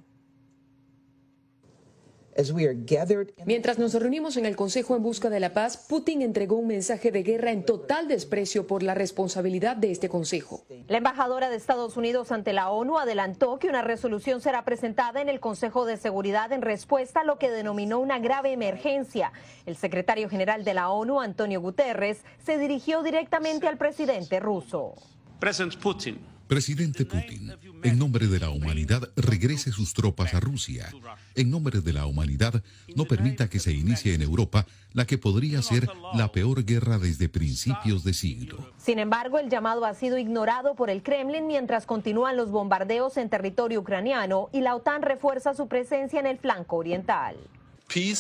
Mientras 3.45 3.79
nos 3.79 3.95
reunimos 3.95 4.37
en 4.37 4.47
el 4.47 4.57
Consejo 4.57 4.97
en 4.97 5.03
busca 5.03 5.31
de 5.31 5.41
la 5.41 5.53
paz, 5.53 5.77
Putin 5.77 6.23
entregó 6.23 6.57
un 6.57 6.67
mensaje 6.67 7.11
de 7.11 7.23
guerra 7.23 7.53
en 7.53 7.65
total 7.65 8.09
desprecio 8.09 8.67
por 8.67 8.83
la 8.83 8.95
responsabilidad 8.95 9.77
de 9.77 9.91
este 9.91 10.09
Consejo. 10.09 10.65
La 10.89 10.99
embajadora 10.99 11.49
de 11.49 11.57
Estados 11.57 11.97
Unidos 11.97 12.33
ante 12.33 12.53
la 12.53 12.71
ONU 12.71 12.99
adelantó 12.99 13.59
que 13.59 13.69
una 13.69 13.83
resolución 13.83 14.41
será 14.41 14.65
presentada 14.65 15.21
en 15.21 15.29
el 15.29 15.41
Consejo 15.41 15.87
de 15.87 15.97
Seguridad 15.97 16.53
en 16.53 16.63
respuesta 16.63 17.21
a 17.21 17.25
lo 17.25 17.39
que 17.39 17.51
denominó 17.51 18.01
una 18.01 18.19
grave 18.19 18.53
emergencia. 18.53 19.33
El 19.67 19.77
secretario 19.77 20.29
general 20.29 20.65
de 20.65 20.75
la 20.75 20.91
ONU, 20.91 21.21
Antonio 21.21 21.61
Guterres, 21.61 22.25
se 22.45 22.59
dirigió 22.59 23.03
directamente 23.03 23.69
al 23.69 23.79
presidente 23.79 24.41
ruso. 24.41 24.95
Presidente 25.39 25.77
Putin. 25.79 26.34
Presidente 26.47 27.07
Putin, 27.07 27.53
en 27.83 27.99
nombre 27.99 28.27
de 28.27 28.39
la 28.39 28.51
humanidad, 28.51 29.09
regrese 29.17 29.73
sus 29.73 29.95
tropas 29.95 30.35
a 30.35 30.41
Rusia. 30.41 30.93
En 31.35 31.51
nombre 31.51 31.81
de 31.81 31.93
la 31.93 32.07
humanidad, 32.07 32.63
no 32.95 33.07
permita 33.07 33.49
que 33.49 33.59
se 33.59 33.73
inicie 33.73 34.15
en 34.15 34.23
Europa 34.23 34.67
la 34.93 35.07
que 35.07 35.19
podría 35.19 35.63
ser 35.63 35.89
la 36.15 36.31
peor 36.33 36.65
guerra 36.65 36.99
desde 36.99 37.29
principios 37.29 38.05
de 38.05 38.13
siglo. 38.13 38.71
Sin 38.77 38.99
embargo, 38.99 39.39
el 39.39 39.49
llamado 39.49 39.85
ha 39.87 39.95
sido 39.95 40.19
ignorado 40.19 40.75
por 40.75 40.91
el 40.91 41.03
Kremlin 41.03 41.47
mientras 41.47 41.87
continúan 41.87 42.37
los 42.37 42.51
bombardeos 42.51 43.17
en 43.17 43.31
territorio 43.31 43.81
ucraniano 43.81 44.51
y 44.53 44.61
la 44.61 44.77
OTAN 44.77 45.03
refuerza 45.03 45.55
su 45.55 45.67
presencia 45.67 46.21
en 46.21 46.27
el 46.27 46.39
flanco 46.39 46.77
oriental. 46.77 47.37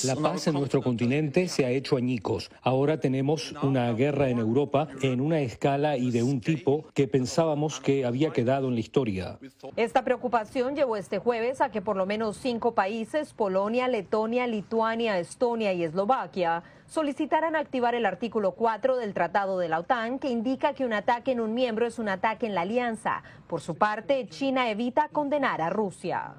La 0.04 0.14
paz 0.14 0.46
en 0.46 0.54
nuestro 0.54 0.82
continente 0.82 1.48
se 1.48 1.64
ha 1.64 1.70
hecho 1.70 1.96
añicos. 1.96 2.48
Ahora 2.62 3.00
tenemos 3.00 3.52
una 3.62 3.92
guerra 3.92 4.28
en 4.28 4.38
Europa 4.38 4.86
en 5.02 5.20
una 5.20 5.40
escala 5.40 5.96
y 5.96 6.12
de 6.12 6.22
un 6.22 6.40
tipo 6.40 6.84
que 6.94 7.08
pensábamos 7.08 7.80
que 7.80 8.04
había 8.04 8.30
quedado 8.30 8.68
en 8.68 8.74
la 8.74 8.80
historia. 8.80 9.38
Esta 9.74 10.04
preocupación 10.04 10.76
llevó 10.76 10.96
este 10.96 11.18
jueves 11.18 11.60
a 11.60 11.70
que 11.70 11.82
por 11.82 11.96
lo 11.96 12.06
menos 12.06 12.36
cinco 12.36 12.74
países, 12.74 13.32
Polonia, 13.32 13.88
Letonia, 13.88 14.46
Lituania, 14.46 15.18
Estonia 15.18 15.72
y 15.72 15.82
Eslovaquia, 15.82 16.62
solicitaran 16.86 17.56
activar 17.56 17.96
el 17.96 18.06
artículo 18.06 18.52
4 18.52 18.96
del 18.96 19.12
Tratado 19.12 19.58
de 19.58 19.68
la 19.68 19.80
OTAN 19.80 20.20
que 20.20 20.28
indica 20.28 20.74
que 20.74 20.84
un 20.84 20.92
ataque 20.92 21.32
en 21.32 21.40
un 21.40 21.52
miembro 21.52 21.86
es 21.86 21.98
un 21.98 22.08
ataque 22.08 22.46
en 22.46 22.54
la 22.54 22.60
alianza. 22.60 23.24
Por 23.48 23.60
su 23.60 23.74
parte, 23.74 24.28
China 24.28 24.70
evita 24.70 25.08
condenar 25.08 25.60
a 25.60 25.70
Rusia. 25.70 26.34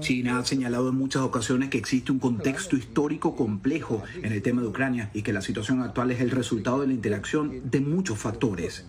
China 0.00 0.38
ha 0.38 0.44
señalado 0.44 0.88
en 0.88 0.96
muchas 0.96 1.22
ocasiones 1.22 1.70
que 1.70 1.78
existe 1.78 2.10
un 2.10 2.18
contexto 2.18 2.76
histórico 2.76 3.36
complejo 3.36 4.02
en 4.22 4.32
el 4.32 4.42
tema 4.42 4.62
de 4.62 4.68
Ucrania 4.68 5.10
y 5.14 5.22
que 5.22 5.32
la 5.32 5.40
situación 5.40 5.80
actual 5.80 6.10
es 6.10 6.20
el 6.20 6.30
resultado 6.30 6.80
de 6.80 6.88
la 6.88 6.92
interacción 6.92 7.70
de 7.70 7.80
muchos 7.80 8.18
factores. 8.18 8.86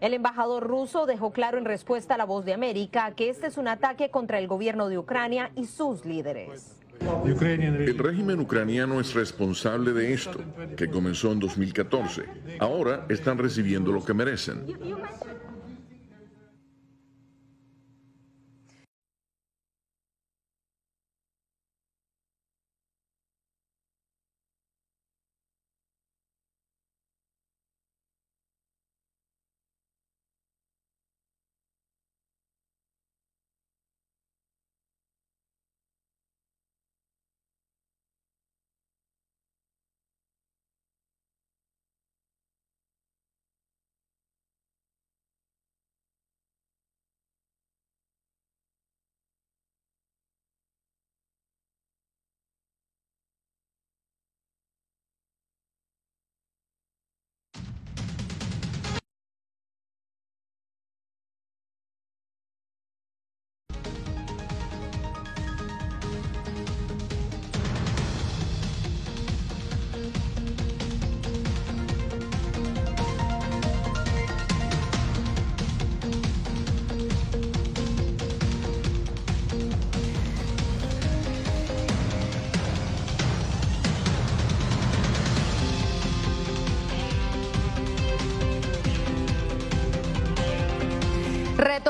El 0.00 0.14
embajador 0.14 0.66
ruso 0.66 1.06
dejó 1.06 1.32
claro 1.32 1.58
en 1.58 1.64
respuesta 1.64 2.14
a 2.14 2.18
la 2.18 2.24
voz 2.24 2.44
de 2.44 2.54
América 2.54 3.12
que 3.16 3.30
este 3.30 3.48
es 3.48 3.58
un 3.58 3.68
ataque 3.68 4.10
contra 4.10 4.38
el 4.38 4.46
gobierno 4.46 4.88
de 4.88 4.98
Ucrania 4.98 5.50
y 5.56 5.66
sus 5.66 6.04
líderes. 6.04 6.76
El 7.24 7.98
régimen 7.98 8.40
ucraniano 8.40 9.00
es 9.00 9.14
responsable 9.14 9.92
de 9.92 10.12
esto, 10.12 10.40
que 10.76 10.90
comenzó 10.90 11.32
en 11.32 11.38
2014. 11.38 12.24
Ahora 12.58 13.06
están 13.08 13.38
recibiendo 13.38 13.92
lo 13.92 14.04
que 14.04 14.14
merecen. 14.14 14.66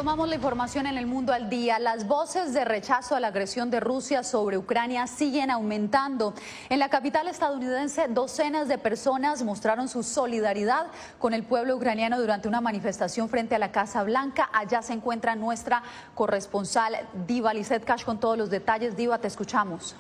Retomamos 0.08 0.30
la 0.30 0.36
información 0.36 0.86
en 0.86 0.96
el 0.96 1.06
mundo 1.06 1.34
al 1.34 1.50
día. 1.50 1.78
Las 1.78 2.06
voces 2.06 2.54
de 2.54 2.64
rechazo 2.64 3.14
a 3.14 3.20
la 3.20 3.28
agresión 3.28 3.70
de 3.70 3.78
Rusia 3.78 4.22
sobre 4.22 4.56
Ucrania 4.56 5.06
siguen 5.06 5.50
aumentando. 5.50 6.32
En 6.70 6.78
la 6.78 6.88
capital 6.88 7.28
estadounidense, 7.28 8.08
docenas 8.08 8.68
de 8.68 8.78
personas 8.78 9.42
mostraron 9.42 9.86
su 9.86 10.02
solidaridad 10.02 10.86
con 11.18 11.34
el 11.34 11.42
pueblo 11.42 11.76
ucraniano 11.76 12.18
durante 12.18 12.48
una 12.48 12.62
manifestación 12.62 13.28
frente 13.28 13.54
a 13.54 13.58
la 13.58 13.70
Casa 13.70 14.02
Blanca. 14.02 14.48
Allá 14.54 14.80
se 14.80 14.94
encuentra 14.94 15.36
nuestra 15.36 15.82
corresponsal 16.14 16.96
Diva 17.26 17.52
Lizeth 17.52 17.84
con 18.02 18.18
todos 18.18 18.38
los 18.38 18.48
detalles. 18.48 18.96
Diva, 18.96 19.18
te 19.18 19.28
escuchamos. 19.28 19.94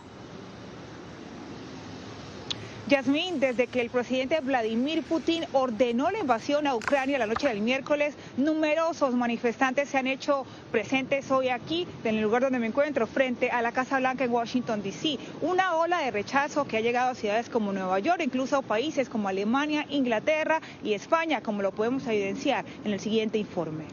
Yasmín, 2.88 3.38
desde 3.38 3.66
que 3.66 3.82
el 3.82 3.90
presidente 3.90 4.40
Vladimir 4.40 5.02
Putin 5.02 5.44
ordenó 5.52 6.10
la 6.10 6.20
invasión 6.20 6.66
a 6.66 6.74
Ucrania 6.74 7.18
la 7.18 7.26
noche 7.26 7.48
del 7.48 7.60
miércoles, 7.60 8.14
numerosos 8.38 9.14
manifestantes 9.14 9.90
se 9.90 9.98
han 9.98 10.06
hecho 10.06 10.46
presentes 10.72 11.30
hoy 11.30 11.50
aquí, 11.50 11.86
en 12.04 12.16
el 12.16 12.22
lugar 12.22 12.40
donde 12.42 12.58
me 12.58 12.66
encuentro, 12.66 13.06
frente 13.06 13.50
a 13.50 13.60
la 13.60 13.72
Casa 13.72 13.98
Blanca 13.98 14.24
en 14.24 14.32
Washington, 14.32 14.82
D.C. 14.82 15.18
Una 15.42 15.76
ola 15.76 15.98
de 15.98 16.10
rechazo 16.10 16.66
que 16.66 16.78
ha 16.78 16.80
llegado 16.80 17.10
a 17.10 17.14
ciudades 17.14 17.50
como 17.50 17.74
Nueva 17.74 17.98
York, 17.98 18.22
incluso 18.24 18.56
a 18.56 18.62
países 18.62 19.10
como 19.10 19.28
Alemania, 19.28 19.84
Inglaterra 19.90 20.62
y 20.82 20.94
España, 20.94 21.42
como 21.42 21.60
lo 21.60 21.72
podemos 21.72 22.06
evidenciar 22.06 22.64
en 22.86 22.94
el 22.94 23.00
siguiente 23.00 23.36
informe. 23.36 23.84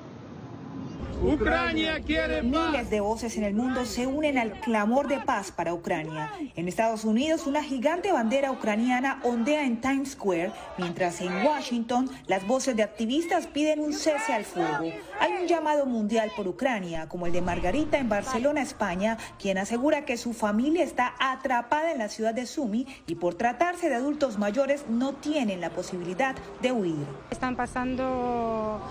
Ucrania 1.24 2.02
quiere 2.02 2.44
paz. 2.44 2.72
Miles 2.72 2.90
de 2.90 3.00
voces 3.00 3.38
en 3.38 3.44
el 3.44 3.54
mundo 3.54 3.86
se 3.86 4.06
unen 4.06 4.38
al 4.38 4.52
clamor 4.60 5.08
de 5.08 5.20
paz 5.20 5.52
para 5.52 5.74
Ucrania. 5.74 6.32
En 6.56 6.68
Estados 6.68 7.04
Unidos, 7.04 7.48
una 7.48 7.64
gigante 7.64 8.12
bandera 8.12 8.52
ucraniana 8.52 9.20
ondea 9.24 9.66
en 9.66 9.82
Times 9.82 10.12
Square, 10.12 10.52
mientras 10.78 11.22
en 11.22 11.46
Washington 11.46 12.10
las 12.28 12.46
voces 12.46 12.76
de 12.76 12.84
activistas 12.84 13.48
piden 13.48 13.80
un 13.80 13.94
cese 13.94 14.34
al 14.34 14.46
fuego. 14.46 14.92
Hay 15.20 15.34
un 15.42 15.48
llamado 15.48 15.86
mundial 15.86 16.32
por 16.36 16.48
Ucrania, 16.48 17.08
como 17.08 17.26
el 17.26 17.34
de 17.34 17.42
Margarita 17.42 17.98
en 17.98 18.10
Barcelona, 18.10 18.62
España, 18.62 19.18
quien 19.40 19.58
asegura 19.58 20.06
que 20.06 20.18
su 20.18 20.34
familia 20.34 20.84
está 20.84 21.16
atrapada 21.20 21.92
en 21.92 22.00
la 22.00 22.10
ciudad 22.10 22.34
de 22.34 22.46
Sumi 22.46 22.86
y 23.08 23.16
por 23.16 23.36
tratarse 23.36 23.90
de 23.90 23.96
adultos 23.96 24.38
mayores 24.38 24.86
no 24.90 25.14
tienen 25.14 25.62
la 25.62 25.70
posibilidad 25.70 26.36
de 26.62 26.72
huir. 26.72 27.06
Están 27.32 27.56
pasando 27.56 28.82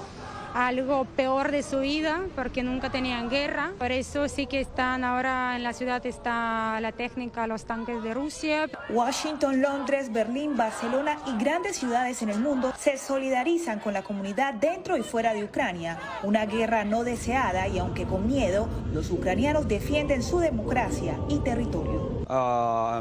algo 0.54 1.04
peor 1.16 1.50
de 1.50 1.62
su 1.62 1.80
vida 1.80 2.23
porque 2.37 2.62
nunca 2.62 2.90
tenían 2.90 3.28
guerra. 3.28 3.73
Por 3.78 3.90
eso 3.92 4.28
sí 4.28 4.46
que 4.46 4.61
están 4.61 5.04
ahora 5.04 5.56
en 5.56 5.64
la 5.64 5.73
ciudad 5.73 6.04
está 6.06 6.78
la 6.80 6.92
técnica, 6.92 7.46
los 7.46 7.64
tanques 7.64 8.02
de 8.02 8.14
Rusia. 8.14 8.70
Washington, 8.88 9.61
Londres, 9.61 10.12
Berlín, 10.12 10.56
Barcelona 10.56 11.18
y 11.26 11.42
grandes 11.42 11.76
ciudades 11.76 12.23
en 12.23 12.30
el 12.30 12.38
mundo 12.38 12.73
se 12.78 12.96
solidarizan 12.96 13.80
con 13.80 13.92
la 13.92 14.02
comunidad 14.02 14.54
dentro 14.54 14.96
y 14.96 15.02
fuera 15.02 15.34
de 15.34 15.44
Ucrania. 15.44 15.99
Una 16.23 16.46
guerra 16.46 16.84
no 16.84 17.02
deseada 17.02 17.66
y 17.66 17.78
aunque 17.78 18.04
con 18.04 18.26
miedo, 18.26 18.68
los 18.92 19.11
ucranianos 19.11 19.66
defienden 19.66 20.23
su 20.23 20.38
democracia 20.38 21.18
y 21.28 21.38
territorio. 21.38 22.23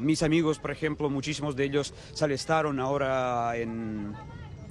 mis 0.01 0.23
amigos, 0.23 0.57
por 0.57 0.71
ejemplo, 0.71 1.09
muchísimos 1.09 1.55
de 1.55 1.65
ellos 1.65 1.93
se 2.13 2.25
alistaron 2.25 2.79
ahora 2.79 3.55
en 3.55 4.15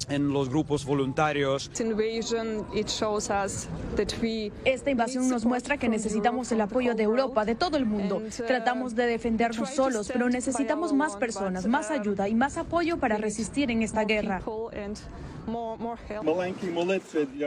en 0.09 0.33
los 0.33 0.49
grupos 0.49 0.85
voluntarios. 0.85 1.71
Esta 4.65 4.91
invasión 4.91 5.29
nos 5.29 5.45
muestra 5.45 5.77
que 5.77 5.89
necesitamos 5.89 6.53
el 6.53 6.61
apoyo 6.61 6.95
de 6.95 7.03
Europa, 7.03 7.45
de 7.45 7.55
todo 7.55 7.77
el 7.77 7.87
mundo. 7.87 8.17
Uh, 8.19 8.47
Tratamos 8.47 8.95
de 8.95 9.07
defendernos 9.07 9.71
solos, 9.71 10.09
pero 10.13 10.29
necesitamos 10.29 10.93
más 10.93 11.17
personas, 11.17 11.67
más 11.67 11.91
ayuda 11.91 12.29
y 12.29 12.35
más 12.35 12.57
apoyo 12.57 12.99
para 12.99 13.17
resistir 13.17 13.71
en 13.71 13.83
esta 13.83 14.05
guerra. 14.05 14.43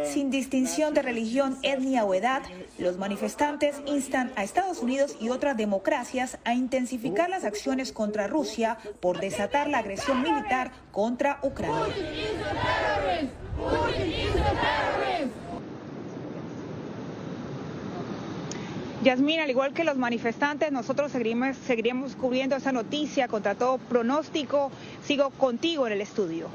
Sin 0.06 0.30
distinción 0.30 0.94
de 0.94 1.02
religión, 1.02 1.58
etnia 1.64 2.04
o 2.04 2.14
edad, 2.14 2.42
los 2.78 2.98
manifestantes 2.98 3.78
instan 3.86 4.32
a 4.36 4.44
Estados 4.44 4.80
Unidos 4.80 5.16
y 5.20 5.30
otras 5.30 5.56
democracias 5.56 6.38
a 6.44 6.54
intensificar 6.54 7.30
las 7.30 7.46
acciones 7.46 7.92
contra 7.94 8.28
Rusia 8.28 8.78
por 9.00 9.20
desatar 9.20 9.70
la 9.70 9.80
agresión 9.80 10.22
militar 10.22 10.72
contra 10.92 11.40
Ucrania. 11.42 11.94
Yasmín, 19.04 19.40
al 19.40 19.52
igual 19.52 19.72
que 19.74 19.84
los 19.84 19.98
manifestantes, 19.98 20.72
nosotros 20.72 21.12
seguiremos, 21.12 21.56
seguiremos 21.58 22.16
cubriendo 22.16 22.56
esa 22.56 22.72
noticia 22.72 23.28
contra 23.28 23.54
todo 23.54 23.78
pronóstico. 23.78 24.72
Sigo 25.04 25.30
contigo 25.30 25.86
en 25.86 25.94
el 25.94 26.02
estudio. 26.02 26.50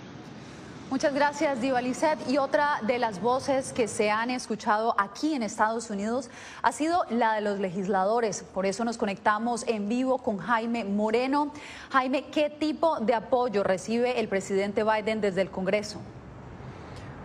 Muchas 0.91 1.15
gracias, 1.15 1.61
Diva 1.61 1.81
Y 2.27 2.39
otra 2.39 2.81
de 2.83 2.99
las 2.99 3.21
voces 3.21 3.73
que 3.73 3.87
se 3.87 4.11
han 4.11 4.29
escuchado 4.29 4.97
aquí 4.99 5.35
en 5.35 5.45
Estados 5.45 5.89
Unidos 5.89 6.29
ha 6.63 6.73
sido 6.73 7.05
la 7.11 7.35
de 7.35 7.43
los 7.43 7.61
legisladores. 7.61 8.43
Por 8.43 8.67
eso 8.67 8.85
nos 8.85 8.99
conectamos 8.99 9.65
en 9.69 9.89
vivo 9.89 10.19
con 10.19 10.39
Jaime 10.39 10.85
Moreno. 10.85 11.53
Jaime, 11.91 12.25
¿qué 12.33 12.51
tipo 12.51 12.99
de 12.99 13.15
apoyo 13.15 13.63
recibe 13.63 14.19
el 14.19 14.27
presidente 14.27 14.83
Biden 14.83 15.21
desde 15.21 15.43
el 15.43 15.51
Congreso? 15.53 16.01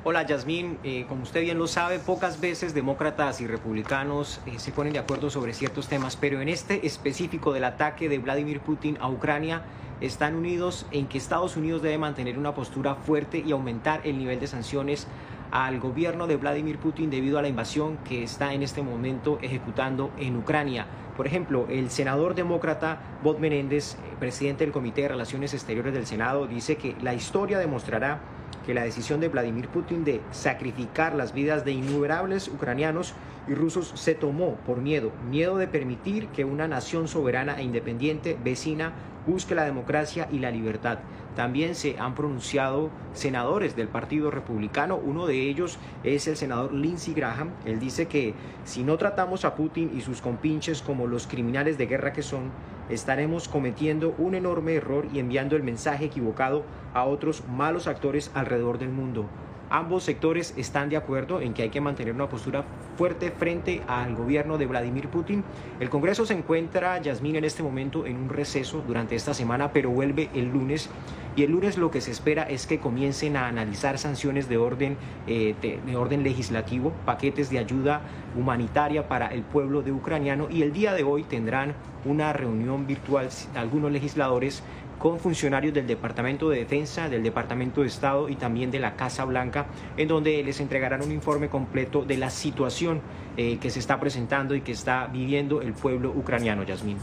Hola 0.07 0.21
Yasmín, 0.21 0.77
eh, 0.83 1.07
como 1.09 1.24
usted 1.24 1.41
bien 1.41 1.57
lo 1.57 1.65
sabe, 1.65 1.97
pocas 1.97 2.39
veces 2.39 2.75
demócratas 2.75 3.41
y 3.41 3.47
republicanos 3.47 4.39
eh, 4.45 4.59
se 4.59 4.71
ponen 4.71 4.93
de 4.93 5.00
acuerdo 5.00 5.31
sobre 5.31 5.51
ciertos 5.51 5.88
temas, 5.88 6.15
pero 6.15 6.41
en 6.41 6.47
este 6.47 6.85
específico 6.85 7.53
del 7.53 7.63
ataque 7.63 8.07
de 8.07 8.19
Vladimir 8.19 8.59
Putin 8.59 9.00
a 9.01 9.09
Ucrania, 9.09 9.63
están 10.01 10.35
unidos 10.35 10.85
en 10.91 11.07
que 11.07 11.17
Estados 11.17 11.57
Unidos 11.57 11.81
debe 11.81 11.97
mantener 11.97 12.38
una 12.38 12.53
postura 12.53 12.93
fuerte 12.93 13.41
y 13.43 13.51
aumentar 13.51 14.01
el 14.03 14.19
nivel 14.19 14.39
de 14.39 14.45
sanciones 14.45 15.07
al 15.50 15.79
gobierno 15.79 16.27
de 16.27 16.35
Vladimir 16.35 16.77
Putin 16.77 17.09
debido 17.09 17.39
a 17.39 17.41
la 17.41 17.47
invasión 17.47 17.97
que 18.07 18.21
está 18.21 18.53
en 18.53 18.62
este 18.62 18.83
momento 18.83 19.39
ejecutando 19.41 20.12
en 20.19 20.38
Ucrania. 20.38 20.85
Por 21.17 21.25
ejemplo, 21.25 21.65
el 21.67 21.89
senador 21.89 22.35
demócrata 22.35 23.01
Bob 23.24 23.39
Menéndez, 23.39 23.95
eh, 23.95 23.97
presidente 24.19 24.65
del 24.65 24.71
Comité 24.71 25.01
de 25.01 25.07
Relaciones 25.07 25.55
Exteriores 25.55 25.95
del 25.95 26.05
Senado, 26.05 26.45
dice 26.45 26.75
que 26.75 26.95
la 27.01 27.15
historia 27.15 27.57
demostrará 27.57 28.34
que 28.65 28.73
la 28.73 28.83
decisión 28.83 29.19
de 29.19 29.29
Vladimir 29.29 29.67
Putin 29.67 30.03
de 30.03 30.21
sacrificar 30.31 31.13
las 31.13 31.33
vidas 31.33 31.65
de 31.65 31.71
innumerables 31.71 32.47
ucranianos 32.47 33.13
y 33.47 33.53
rusos 33.53 33.91
se 33.95 34.15
tomó 34.15 34.55
por 34.65 34.77
miedo, 34.77 35.11
miedo 35.29 35.57
de 35.57 35.67
permitir 35.67 36.27
que 36.29 36.45
una 36.45 36.67
nación 36.67 37.07
soberana 37.07 37.59
e 37.59 37.63
independiente 37.63 38.37
vecina 38.43 38.93
busque 39.27 39.55
la 39.55 39.65
democracia 39.65 40.27
y 40.31 40.39
la 40.39 40.51
libertad. 40.51 40.99
También 41.35 41.75
se 41.75 41.99
han 41.99 42.15
pronunciado 42.15 42.89
senadores 43.13 43.75
del 43.75 43.89
Partido 43.89 44.31
Republicano, 44.31 44.95
uno 44.95 45.27
de 45.27 45.41
ellos 45.41 45.77
es 46.03 46.27
el 46.27 46.37
senador 46.37 46.73
Lindsey 46.73 47.13
Graham. 47.13 47.49
Él 47.65 47.79
dice 47.79 48.07
que 48.07 48.33
si 48.63 48.83
no 48.83 48.97
tratamos 48.97 49.43
a 49.43 49.55
Putin 49.55 49.91
y 49.95 50.01
sus 50.01 50.21
compinches 50.21 50.81
como 50.81 51.07
los 51.07 51.27
criminales 51.27 51.77
de 51.77 51.87
guerra 51.87 52.13
que 52.13 52.23
son, 52.23 52.51
estaremos 52.89 53.47
cometiendo 53.47 54.13
un 54.17 54.35
enorme 54.35 54.75
error 54.75 55.07
y 55.13 55.19
enviando 55.19 55.55
el 55.55 55.63
mensaje 55.63 56.05
equivocado 56.05 56.63
a 56.93 57.05
otros 57.05 57.43
malos 57.47 57.87
actores 57.87 58.31
alrededor 58.33 58.77
del 58.77 58.89
mundo. 58.89 59.25
Ambos 59.69 60.03
sectores 60.03 60.53
están 60.57 60.89
de 60.89 60.97
acuerdo 60.97 61.41
en 61.41 61.53
que 61.53 61.63
hay 61.63 61.69
que 61.69 61.81
mantener 61.81 62.13
una 62.13 62.29
postura 62.29 62.63
fuerte 62.97 63.31
frente 63.31 63.81
al 63.87 64.15
gobierno 64.15 64.59
de 64.59 64.67
Vladimir 64.67 65.09
Putin. 65.09 65.43
El 65.79 65.89
Congreso 65.89 66.25
se 66.25 66.35
encuentra, 66.35 67.01
Yasmín, 67.01 67.35
en 67.35 67.45
este 67.45 67.63
momento 67.63 68.05
en 68.05 68.17
un 68.17 68.29
receso 68.29 68.83
durante 68.85 69.15
esta 69.15 69.33
semana, 69.33 69.73
pero 69.73 69.89
vuelve 69.89 70.29
el 70.35 70.51
lunes. 70.51 70.89
Y 71.35 71.43
el 71.43 71.51
lunes 71.51 71.77
lo 71.77 71.91
que 71.91 71.99
se 71.99 72.11
espera 72.11 72.43
es 72.43 72.65
que 72.65 72.79
comiencen 72.79 73.35
a 73.35 73.47
analizar 73.47 73.97
sanciones 73.97 74.47
de 74.47 74.57
orden, 74.57 74.97
eh, 75.27 75.53
de 75.61 75.95
orden 75.97 76.23
legislativo, 76.23 76.93
paquetes 77.05 77.49
de 77.49 77.59
ayuda 77.59 78.01
humanitaria 78.37 79.07
para 79.07 79.27
el 79.27 79.41
pueblo 79.41 79.81
de 79.81 79.91
ucraniano. 79.91 80.47
Y 80.49 80.61
el 80.61 80.71
día 80.71 80.93
de 80.93 81.03
hoy 81.03 81.23
tendrán 81.23 81.73
una 82.05 82.31
reunión 82.31 82.87
virtual 82.87 83.27
algunos 83.55 83.91
legisladores 83.91 84.63
con 84.99 85.19
funcionarios 85.19 85.73
del 85.73 85.87
Departamento 85.87 86.49
de 86.49 86.59
Defensa, 86.59 87.09
del 87.09 87.23
Departamento 87.23 87.81
de 87.81 87.87
Estado 87.87 88.29
y 88.29 88.35
también 88.35 88.71
de 88.71 88.79
la 88.79 88.95
Casa 88.95 89.25
Blanca, 89.25 89.65
en 89.97 90.07
donde 90.07 90.41
les 90.43 90.59
entregarán 90.61 91.01
un 91.01 91.11
informe 91.11 91.49
completo 91.49 92.05
de 92.05 92.17
la 92.17 92.29
situación 92.29 93.01
eh, 93.37 93.57
que 93.59 93.69
se 93.69 93.79
está 93.79 93.99
presentando 93.99 94.55
y 94.55 94.61
que 94.61 94.71
está 94.71 95.07
viviendo 95.07 95.61
el 95.61 95.73
pueblo 95.73 96.11
ucraniano, 96.11 96.63
Yasmín. 96.63 96.97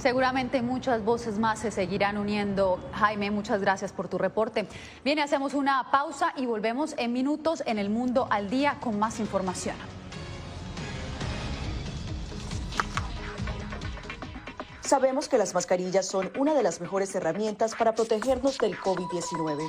Seguramente 0.00 0.62
muchas 0.62 1.04
voces 1.04 1.38
más 1.38 1.58
se 1.58 1.70
seguirán 1.70 2.16
uniendo. 2.16 2.80
Jaime, 2.94 3.30
muchas 3.30 3.60
gracias 3.60 3.92
por 3.92 4.08
tu 4.08 4.16
reporte. 4.16 4.66
Bien, 5.04 5.18
hacemos 5.18 5.52
una 5.52 5.90
pausa 5.90 6.32
y 6.36 6.46
volvemos 6.46 6.94
en 6.96 7.12
minutos 7.12 7.62
en 7.66 7.78
el 7.78 7.90
mundo 7.90 8.26
al 8.30 8.48
día 8.48 8.78
con 8.80 8.98
más 8.98 9.20
información. 9.20 9.76
Sabemos 14.80 15.28
que 15.28 15.36
las 15.36 15.52
mascarillas 15.52 16.06
son 16.06 16.32
una 16.38 16.54
de 16.54 16.62
las 16.62 16.80
mejores 16.80 17.14
herramientas 17.14 17.74
para 17.74 17.94
protegernos 17.94 18.56
del 18.56 18.78
COVID-19. 18.78 19.68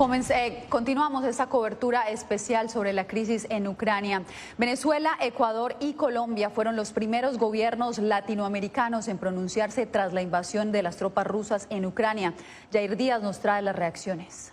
Eh, 0.00 0.64
continuamos 0.68 1.24
esta 1.24 1.48
cobertura 1.48 2.08
especial 2.08 2.70
sobre 2.70 2.92
la 2.92 3.08
crisis 3.08 3.48
en 3.50 3.66
Ucrania. 3.66 4.22
Venezuela, 4.56 5.18
Ecuador 5.20 5.74
y 5.80 5.94
Colombia 5.94 6.50
fueron 6.50 6.76
los 6.76 6.92
primeros 6.92 7.36
gobiernos 7.36 7.98
latinoamericanos 7.98 9.08
en 9.08 9.18
pronunciarse 9.18 9.86
tras 9.86 10.12
la 10.12 10.22
invasión 10.22 10.70
de 10.70 10.84
las 10.84 10.98
tropas 10.98 11.26
rusas 11.26 11.66
en 11.68 11.84
Ucrania. 11.84 12.32
Jair 12.72 12.96
Díaz 12.96 13.22
nos 13.22 13.40
trae 13.40 13.60
las 13.60 13.74
reacciones. 13.74 14.52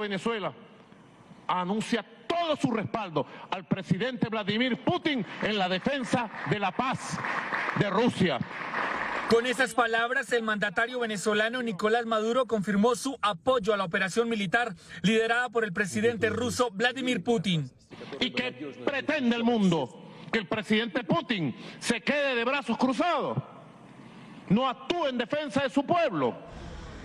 Venezuela 0.00 0.54
anuncia 1.46 2.02
todo 2.02 2.24
todo 2.34 2.56
su 2.56 2.70
respaldo 2.72 3.26
al 3.50 3.64
presidente 3.64 4.28
Vladimir 4.28 4.82
Putin 4.82 5.24
en 5.42 5.56
la 5.56 5.68
defensa 5.68 6.28
de 6.50 6.58
la 6.58 6.72
paz 6.72 7.18
de 7.78 7.88
Rusia. 7.88 8.38
Con 9.28 9.46
esas 9.46 9.74
palabras, 9.74 10.30
el 10.32 10.42
mandatario 10.42 11.00
venezolano 11.00 11.62
Nicolás 11.62 12.04
Maduro 12.04 12.46
confirmó 12.46 12.94
su 12.94 13.16
apoyo 13.22 13.72
a 13.72 13.76
la 13.76 13.84
operación 13.84 14.28
militar 14.28 14.74
liderada 15.02 15.48
por 15.48 15.64
el 15.64 15.72
presidente 15.72 16.28
ruso 16.28 16.70
Vladimir 16.72 17.24
Putin. 17.24 17.70
¿Y 18.20 18.30
qué 18.30 18.52
pretende 18.84 19.34
el 19.34 19.42
mundo? 19.42 20.10
¿Que 20.30 20.38
el 20.40 20.46
presidente 20.46 21.04
Putin 21.04 21.56
se 21.78 22.02
quede 22.02 22.34
de 22.34 22.44
brazos 22.44 22.76
cruzados? 22.76 23.38
¿No 24.50 24.68
actúe 24.68 25.06
en 25.06 25.16
defensa 25.16 25.62
de 25.62 25.70
su 25.70 25.84
pueblo? 25.84 26.36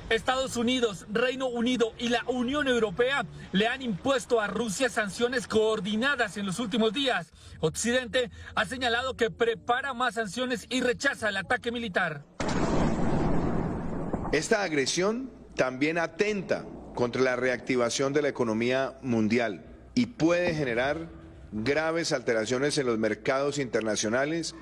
Estados 0.09 0.57
Unidos, 0.57 1.05
Reino 1.11 1.47
Unido 1.47 1.93
y 1.99 2.09
la 2.09 2.23
Unión 2.25 2.67
Europea 2.67 3.25
le 3.51 3.67
han 3.67 3.81
impuesto 3.83 4.41
a 4.41 4.47
Rusia 4.47 4.89
sanciones 4.89 5.47
coordinadas 5.47 6.37
en 6.37 6.47
los 6.47 6.59
últimos 6.59 6.93
días. 6.93 7.31
Occidente 7.59 8.31
ha 8.55 8.65
señalado 8.65 9.15
que 9.15 9.29
prepara 9.29 9.93
más 9.93 10.15
sanciones 10.15 10.65
y 10.69 10.81
rechaza 10.81 11.29
el 11.29 11.37
ataque 11.37 11.71
militar. 11.71 12.23
Esta 14.31 14.63
agresión 14.63 15.31
también 15.55 15.97
atenta 15.99 16.65
contra 16.95 17.21
la 17.21 17.35
reactivación 17.35 18.11
de 18.11 18.23
la 18.23 18.29
economía 18.29 18.97
mundial 19.01 19.65
y 19.93 20.07
puede 20.07 20.55
generar 20.55 21.09
graves 21.51 22.13
alteraciones 22.13 22.77
en 22.77 22.87
los 22.87 22.97
mercados 22.97 23.57
internacionales 23.57 24.55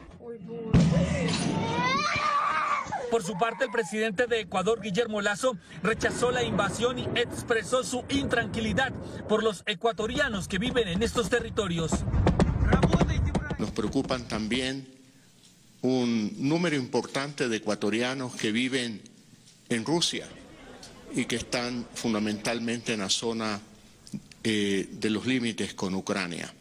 por 3.10 3.24
su 3.24 3.38
parte, 3.38 3.66
el 3.66 3.72
presidente 3.72 4.28
de 4.28 4.42
Ecuador, 4.42 4.82
Guillermo 4.82 5.22
Lazo, 5.22 5.58
rechazó 5.84 6.32
la 6.32 6.44
invasión 6.44 7.00
y 7.00 7.04
expresó 7.16 7.84
su 7.84 8.04
intranquilidad 8.10 8.94
por 9.28 9.44
los 9.44 9.64
ecuatorianos 9.66 10.48
que 10.48 10.58
viven 10.58 10.88
en 10.88 11.04
estos 11.04 11.30
territorios. 11.30 11.92
Nos 13.58 13.72
preocupan 13.72 14.28
también 14.28 14.88
un 15.82 16.34
número 16.38 16.76
importante 16.76 17.48
de 17.48 17.58
ecuatorianos 17.58 18.36
que 18.36 18.52
viven 18.52 19.02
en 19.70 19.86
Rusia 19.86 20.28
y 21.16 21.26
que 21.26 21.38
están 21.38 21.88
fundamentalmente 21.94 22.94
en 22.94 23.00
la 23.00 23.10
zona 23.10 23.60
eh, 24.44 24.88
de 24.92 25.10
los 25.10 25.26
límites 25.26 25.74
con 25.74 25.96
Ucrania. 25.96 26.54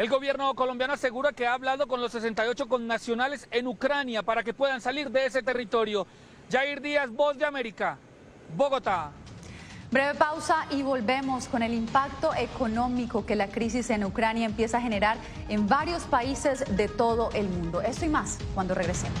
El 0.00 0.08
gobierno 0.08 0.54
colombiano 0.54 0.94
asegura 0.94 1.30
que 1.30 1.46
ha 1.46 1.52
hablado 1.52 1.86
con 1.86 2.00
los 2.00 2.12
68 2.12 2.68
connacionales 2.68 3.46
en 3.50 3.66
Ucrania 3.66 4.22
para 4.22 4.42
que 4.42 4.54
puedan 4.54 4.80
salir 4.80 5.10
de 5.10 5.26
ese 5.26 5.42
territorio. 5.42 6.06
Jair 6.50 6.80
Díaz, 6.80 7.10
Voz 7.10 7.36
de 7.36 7.44
América, 7.44 7.98
Bogotá. 8.56 9.10
Breve 9.90 10.14
pausa 10.14 10.64
y 10.70 10.82
volvemos 10.82 11.48
con 11.48 11.62
el 11.62 11.74
impacto 11.74 12.34
económico 12.34 13.26
que 13.26 13.36
la 13.36 13.48
crisis 13.48 13.90
en 13.90 14.02
Ucrania 14.04 14.46
empieza 14.46 14.78
a 14.78 14.80
generar 14.80 15.18
en 15.50 15.68
varios 15.68 16.04
países 16.04 16.64
de 16.78 16.88
todo 16.88 17.28
el 17.34 17.50
mundo. 17.50 17.82
Esto 17.82 18.06
y 18.06 18.08
más 18.08 18.38
cuando 18.54 18.74
regresemos. 18.74 19.20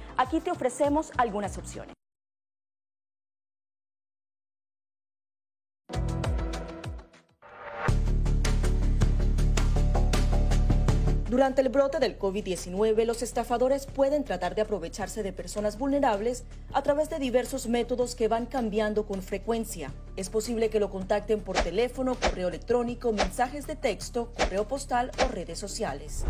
Aquí 0.17 0.39
te 0.39 0.51
ofrecemos 0.51 1.11
algunas 1.17 1.57
opciones. 1.57 1.95
Durante 11.31 11.61
el 11.61 11.69
brote 11.69 11.99
del 11.99 12.19
COVID-19, 12.19 13.05
los 13.05 13.21
estafadores 13.21 13.85
pueden 13.85 14.25
tratar 14.25 14.53
de 14.53 14.63
aprovecharse 14.63 15.23
de 15.23 15.31
personas 15.31 15.77
vulnerables 15.77 16.43
a 16.73 16.83
través 16.83 17.09
de 17.09 17.19
diversos 17.19 17.69
métodos 17.69 18.15
que 18.15 18.27
van 18.27 18.45
cambiando 18.45 19.05
con 19.05 19.21
frecuencia. 19.21 19.93
Es 20.17 20.29
posible 20.29 20.69
que 20.69 20.81
lo 20.81 20.89
contacten 20.89 21.39
por 21.39 21.55
teléfono, 21.55 22.15
correo 22.15 22.49
electrónico, 22.49 23.13
mensajes 23.13 23.65
de 23.65 23.77
texto, 23.77 24.33
correo 24.35 24.67
postal 24.67 25.09
o 25.23 25.29
redes 25.29 25.57
sociales. 25.57 26.25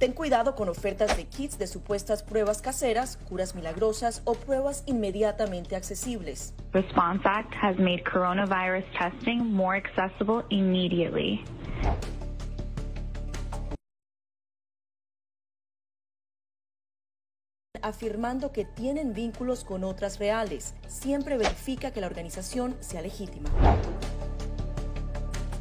Ten 0.00 0.14
cuidado 0.14 0.54
con 0.54 0.70
ofertas 0.70 1.14
de 1.14 1.26
kits 1.26 1.58
de 1.58 1.66
supuestas 1.66 2.22
pruebas 2.22 2.62
caseras, 2.62 3.18
curas 3.28 3.54
milagrosas 3.54 4.22
o 4.24 4.32
pruebas 4.32 4.82
inmediatamente 4.86 5.76
accesibles. 5.76 6.54
Response 6.72 7.20
Act 7.26 7.52
has 7.52 7.76
made 7.78 8.02
coronavirus 8.10 8.82
testing 8.98 9.44
more 9.44 9.76
accessible 9.76 10.42
immediately. 10.48 11.44
afirmando 17.82 18.52
que 18.52 18.66
tienen 18.66 19.14
vínculos 19.14 19.64
con 19.64 19.84
otras 19.84 20.18
reales. 20.18 20.74
Siempre 20.86 21.38
verifica 21.38 21.92
que 21.92 22.00
la 22.00 22.08
organización 22.08 22.76
sea 22.80 23.00
legítima. 23.00 23.48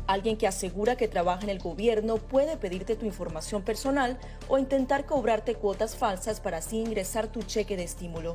Alguien 0.10 0.38
que 0.38 0.48
asegura 0.48 0.96
que 0.96 1.08
trabaja 1.08 1.44
en 1.44 1.52
el 1.52 1.60
gobierno 1.60 2.18
puede 2.18 2.58
pedirte 2.58 2.96
tu 2.96 3.06
información 3.06 3.62
personal 3.62 4.18
o 4.48 4.58
intentar 4.58 5.06
cobrarte 5.06 5.54
cuotas 5.54 5.96
falsas 5.96 6.40
para 6.40 6.58
así 6.58 6.78
ingresar 6.78 7.28
tu 7.28 7.44
cheque 7.44 7.78
de 7.78 7.84
estímulo. 7.84 8.34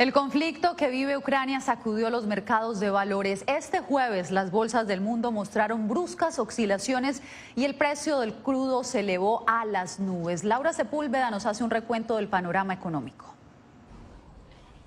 El 0.00 0.14
conflicto 0.14 0.76
que 0.76 0.88
vive 0.88 1.18
Ucrania 1.18 1.60
sacudió 1.60 2.08
los 2.08 2.24
mercados 2.24 2.80
de 2.80 2.88
valores. 2.88 3.44
Este 3.46 3.80
jueves 3.80 4.30
las 4.30 4.50
bolsas 4.50 4.86
del 4.86 5.02
mundo 5.02 5.30
mostraron 5.30 5.88
bruscas 5.88 6.38
oscilaciones 6.38 7.20
y 7.54 7.66
el 7.66 7.74
precio 7.74 8.18
del 8.20 8.32
crudo 8.32 8.82
se 8.82 9.00
elevó 9.00 9.44
a 9.46 9.66
las 9.66 10.00
nubes. 10.00 10.42
Laura 10.42 10.72
Sepúlveda 10.72 11.30
nos 11.30 11.44
hace 11.44 11.64
un 11.64 11.68
recuento 11.68 12.16
del 12.16 12.28
panorama 12.28 12.72
económico. 12.72 13.34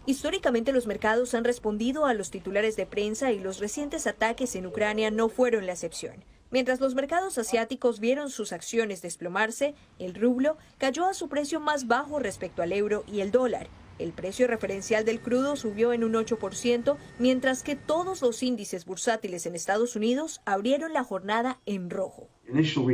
Históricamente 0.07 0.71
los 0.71 0.87
mercados 0.87 1.35
han 1.35 1.43
respondido 1.43 2.07
a 2.07 2.15
los 2.15 2.31
titulares 2.31 2.75
de 2.75 2.87
prensa 2.87 3.31
y 3.31 3.37
los 3.37 3.59
recientes 3.59 4.07
ataques 4.07 4.55
en 4.55 4.65
Ucrania 4.65 5.11
no 5.11 5.29
fueron 5.29 5.67
la 5.67 5.73
excepción. 5.73 6.25
Mientras 6.49 6.79
los 6.79 6.95
mercados 6.95 7.37
asiáticos 7.37 7.99
vieron 7.99 8.31
sus 8.31 8.51
acciones 8.51 9.03
desplomarse, 9.03 9.75
el 9.99 10.15
rublo 10.15 10.57
cayó 10.79 11.05
a 11.05 11.13
su 11.13 11.29
precio 11.29 11.59
más 11.59 11.85
bajo 11.85 12.17
respecto 12.17 12.63
al 12.63 12.71
euro 12.71 13.03
y 13.05 13.21
el 13.21 13.29
dólar. 13.29 13.67
El 13.99 14.11
precio 14.11 14.47
referencial 14.47 15.05
del 15.05 15.19
crudo 15.19 15.55
subió 15.55 15.93
en 15.93 16.03
un 16.03 16.13
8%, 16.13 16.97
mientras 17.19 17.63
que 17.63 17.75
todos 17.75 18.21
los 18.21 18.41
índices 18.43 18.85
bursátiles 18.85 19.45
en 19.45 19.55
Estados 19.55 19.95
Unidos 19.95 20.41
abrieron 20.45 20.93
la 20.93 21.03
jornada 21.03 21.59
en 21.65 21.89
rojo. 21.89 22.29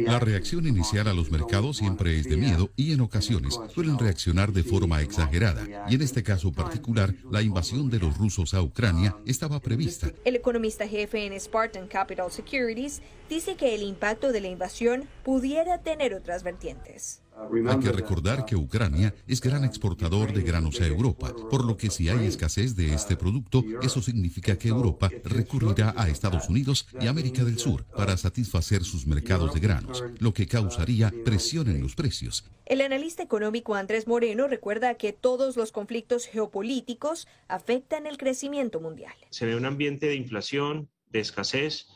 La 0.06 0.20
reacción 0.20 0.68
inicial 0.68 1.08
a 1.08 1.14
los 1.14 1.32
mercados 1.32 1.78
siempre 1.78 2.18
es 2.18 2.30
de 2.30 2.38
miedo 2.38 2.70
y 2.76 2.94
en 2.94 3.02
ocasiones 3.02 3.60
suelen 3.74 3.98
reaccionar 3.98 4.54
de 4.54 4.64
forma 4.64 5.02
exagerada. 5.02 5.88
Y 5.90 5.96
en 5.96 6.02
este 6.02 6.22
caso 6.22 6.52
particular, 6.52 7.16
la 7.32 7.42
invasión 7.42 7.90
de 7.90 8.00
los 8.00 8.18
rusos 8.18 8.54
a 8.54 8.62
Ucrania 8.62 9.16
estaba 9.26 9.60
prevista. 9.60 10.12
El 10.24 10.36
economista 10.36 10.88
jefe 10.88 11.26
en 11.26 11.38
Spartan 11.40 11.88
Capital 11.88 12.32
Securities 12.32 13.02
dice 13.28 13.56
que 13.56 13.74
el 13.74 13.82
impacto 13.82 14.32
de 14.32 14.42
la 14.42 14.48
invasión 14.50 15.06
pudiera 15.24 15.80
tener 15.80 16.14
otras 16.14 16.44
vertientes. 16.44 17.22
Hay 17.68 17.80
que 17.80 17.92
recordar 17.92 18.46
que 18.46 18.56
Ucrania 18.56 19.14
es 19.28 19.42
gran 19.42 19.64
exportador 19.64 20.34
de 20.34 20.44
granos 20.44 20.80
a 20.82 20.88
Europa, 20.88 21.34
por 21.50 21.66
lo 21.66 21.78
que 21.78 21.90
si 21.90 22.10
hay 22.10 22.26
escasez 22.26 22.76
de 22.76 22.94
este 22.94 23.16
producto, 23.16 23.64
eso 23.82 24.02
significa 24.02 24.58
que 24.58 24.70
Europa 24.70 25.10
recurrirá 25.24 25.94
a 25.98 26.10
Estados 26.10 26.50
Unidos 26.50 26.88
y 27.00 27.08
América 27.08 27.44
del 27.44 27.60
Sur 27.60 27.86
para 27.86 28.18
satisfacer 28.18 28.84
sus 28.84 29.08
mercados 29.08 29.54
de 29.54 29.60
granos, 29.60 30.04
lo 30.20 30.34
que 30.34 30.48
causaría 30.48 31.14
presión 31.24 31.70
en 31.70 31.82
los 31.82 31.96
precios. 31.96 32.46
El 32.66 32.82
analista 32.82 33.24
económico 33.24 33.76
Andrés 33.76 34.08
Moreno 34.08 34.48
recuerda 34.48 34.94
que 34.96 35.14
todos 35.14 35.58
los 35.58 35.72
conflictos 35.72 36.28
geopolíticos 36.28 37.28
afectan 37.48 38.06
el 38.06 38.18
crecimiento 38.18 38.80
mundial. 38.80 39.14
Se 39.32 39.46
ve 39.46 39.56
un 39.56 39.66
ambiente 39.66 40.08
de 40.08 40.16
inflación, 40.16 40.90
de 41.10 41.20
escasez 41.20 41.88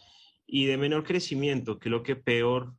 y 0.47 0.65
de 0.65 0.77
menor 0.77 1.03
crecimiento, 1.03 1.77
que 1.77 1.89
es 1.89 1.91
lo 1.91 2.03
que 2.03 2.15
peor 2.15 2.73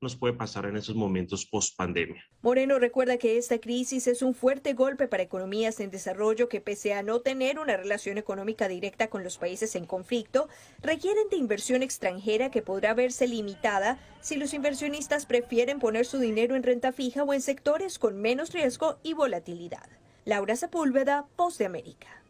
nos 0.00 0.16
puede 0.16 0.34
pasar 0.34 0.66
en 0.66 0.76
esos 0.76 0.94
momentos 0.94 1.46
post 1.46 1.76
pandemia. 1.76 2.22
Moreno 2.42 2.78
recuerda 2.78 3.16
que 3.16 3.38
esta 3.38 3.58
crisis 3.58 4.06
es 4.06 4.22
un 4.22 4.34
fuerte 4.34 4.74
golpe 4.74 5.08
para 5.08 5.22
economías 5.22 5.80
en 5.80 5.90
desarrollo 5.90 6.48
que 6.48 6.60
pese 6.60 6.92
a 6.92 7.02
no 7.02 7.20
tener 7.20 7.58
una 7.58 7.76
relación 7.76 8.18
económica 8.18 8.68
directa 8.68 9.08
con 9.08 9.24
los 9.24 9.38
países 9.38 9.74
en 9.74 9.86
conflicto, 9.86 10.48
requieren 10.82 11.28
de 11.30 11.36
inversión 11.36 11.82
extranjera 11.82 12.50
que 12.50 12.62
podrá 12.62 12.94
verse 12.94 13.26
limitada 13.26 13.98
si 14.20 14.36
los 14.36 14.54
inversionistas 14.54 15.26
prefieren 15.26 15.78
poner 15.78 16.04
su 16.04 16.18
dinero 16.18 16.56
en 16.56 16.62
renta 16.62 16.92
fija 16.92 17.24
o 17.24 17.32
en 17.32 17.40
sectores 17.40 17.98
con 17.98 18.20
menos 18.20 18.52
riesgo 18.52 18.98
y 19.02 19.14
volatilidad. 19.14 19.88
Laura 20.24 20.56
Sepúlveda, 20.56 21.26
Post 21.36 21.58
de 21.58 21.66
América. 21.66 22.25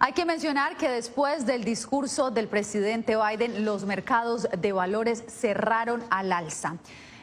Hay 0.00 0.12
que 0.12 0.24
mencionar 0.24 0.76
que 0.76 0.88
después 0.88 1.44
del 1.44 1.64
discurso 1.64 2.30
del 2.30 2.46
presidente 2.46 3.16
Biden, 3.16 3.64
los 3.64 3.84
mercados 3.84 4.48
de 4.56 4.70
valores 4.70 5.24
cerraron 5.26 6.04
al 6.08 6.30
alza. 6.30 6.76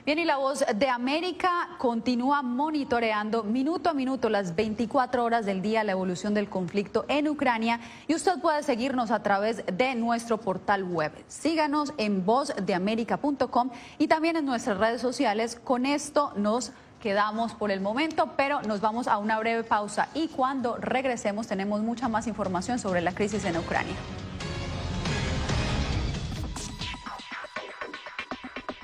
Bien, 0.05 0.19
y 0.19 0.25
la 0.25 0.35
voz 0.35 0.63
de 0.75 0.89
América 0.89 1.69
continúa 1.77 2.41
monitoreando 2.41 3.43
minuto 3.43 3.89
a 3.89 3.93
minuto 3.93 4.29
las 4.29 4.55
24 4.55 5.23
horas 5.23 5.45
del 5.45 5.61
día 5.61 5.85
la 5.85 5.93
evolución 5.93 6.33
del 6.33 6.49
conflicto 6.49 7.05
en 7.07 7.29
Ucrania 7.29 7.79
y 8.09 8.13
usted 8.13 8.39
puede 8.41 8.61
seguirnos 8.61 9.09
a 9.09 9.23
través 9.23 9.63
de 9.65 9.95
nuestro 9.95 10.37
portal 10.37 10.83
web. 10.83 11.13
Síganos 11.29 11.93
en 11.97 12.25
vozdeamerica.com 12.25 13.69
y 13.97 14.07
también 14.07 14.35
en 14.35 14.45
nuestras 14.45 14.77
redes 14.77 15.01
sociales. 15.01 15.59
Con 15.63 15.85
esto 15.85 16.33
nos 16.35 16.73
quedamos 17.05 17.53
por 17.53 17.69
el 17.69 17.81
momento, 17.81 18.31
pero 18.35 18.63
nos 18.63 18.81
vamos 18.81 19.07
a 19.07 19.19
una 19.19 19.37
breve 19.37 19.63
pausa 19.63 20.09
y 20.15 20.27
cuando 20.27 20.75
regresemos 20.77 21.45
tenemos 21.45 21.81
mucha 21.81 22.07
más 22.07 22.25
información 22.25 22.79
sobre 22.79 22.99
la 23.01 23.13
crisis 23.13 23.45
en 23.45 23.55
Ucrania. 23.57 23.93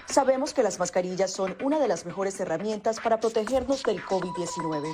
Sabemos 0.06 0.54
que 0.54 0.62
las 0.62 0.78
mascarillas 0.78 1.32
son 1.32 1.58
una 1.64 1.80
de 1.80 1.88
las 1.88 2.06
mejores 2.06 2.40
herramientas 2.40 3.00
para 3.00 3.20
protegernos 3.20 3.82
del 3.82 4.06
COVID-19 4.06 4.94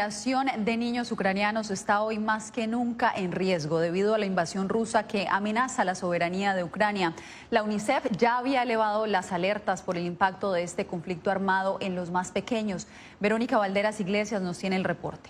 Generación 0.00 0.64
de 0.64 0.78
niños 0.78 1.12
ucranianos 1.12 1.70
está 1.70 2.00
hoy 2.00 2.18
más 2.18 2.50
que 2.50 2.66
nunca 2.66 3.12
en 3.14 3.32
riesgo 3.32 3.80
debido 3.80 4.14
a 4.14 4.18
la 4.18 4.24
invasión 4.24 4.70
rusa 4.70 5.06
que 5.06 5.26
amenaza 5.28 5.84
la 5.84 5.94
soberanía 5.94 6.54
de 6.54 6.64
Ucrania. 6.64 7.14
La 7.50 7.62
UNICEF 7.62 8.06
ya 8.16 8.38
había 8.38 8.62
elevado 8.62 9.06
las 9.06 9.30
alertas 9.30 9.82
por 9.82 9.98
el 9.98 10.06
impacto 10.06 10.52
de 10.52 10.62
este 10.62 10.86
conflicto 10.86 11.30
armado 11.30 11.76
en 11.82 11.96
los 11.96 12.10
más 12.10 12.30
pequeños. 12.30 12.86
Verónica 13.20 13.58
Valderas 13.58 14.00
Iglesias 14.00 14.40
nos 14.40 14.56
tiene 14.56 14.76
el 14.76 14.84
reporte. 14.84 15.28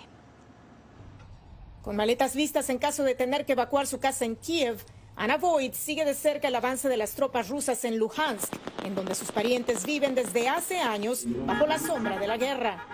Con 1.83 1.97
maletas 1.97 2.37
listas 2.37 2.71
en 2.71 2.79
caso 2.79 3.03
de 3.03 3.17
tener 3.17 3.47
que 3.47 3.55
evacuar 3.55 3.89
su 3.89 3.99
casa 3.99 4.25
en 4.25 4.37
Kiev, 4.37 4.85
Ana 5.21 5.37
Voigt 5.37 5.75
sigue 5.75 6.07
de 6.07 6.15
cerca 6.15 6.49
el 6.49 6.55
avance 6.55 6.89
de 6.89 6.97
las 6.97 7.13
tropas 7.13 7.51
rusas 7.51 7.85
en 7.85 7.99
Luhansk, 7.99 8.55
en 8.87 8.95
donde 8.95 9.15
sus 9.15 9.31
parientes 9.31 9.85
viven 9.85 10.15
desde 10.15 10.49
hace 10.49 10.79
años 10.79 11.25
bajo 11.45 11.67
la 11.67 11.79
sombra 11.79 12.19
de 12.19 12.27
la 12.27 12.39
guerra. 12.39 12.87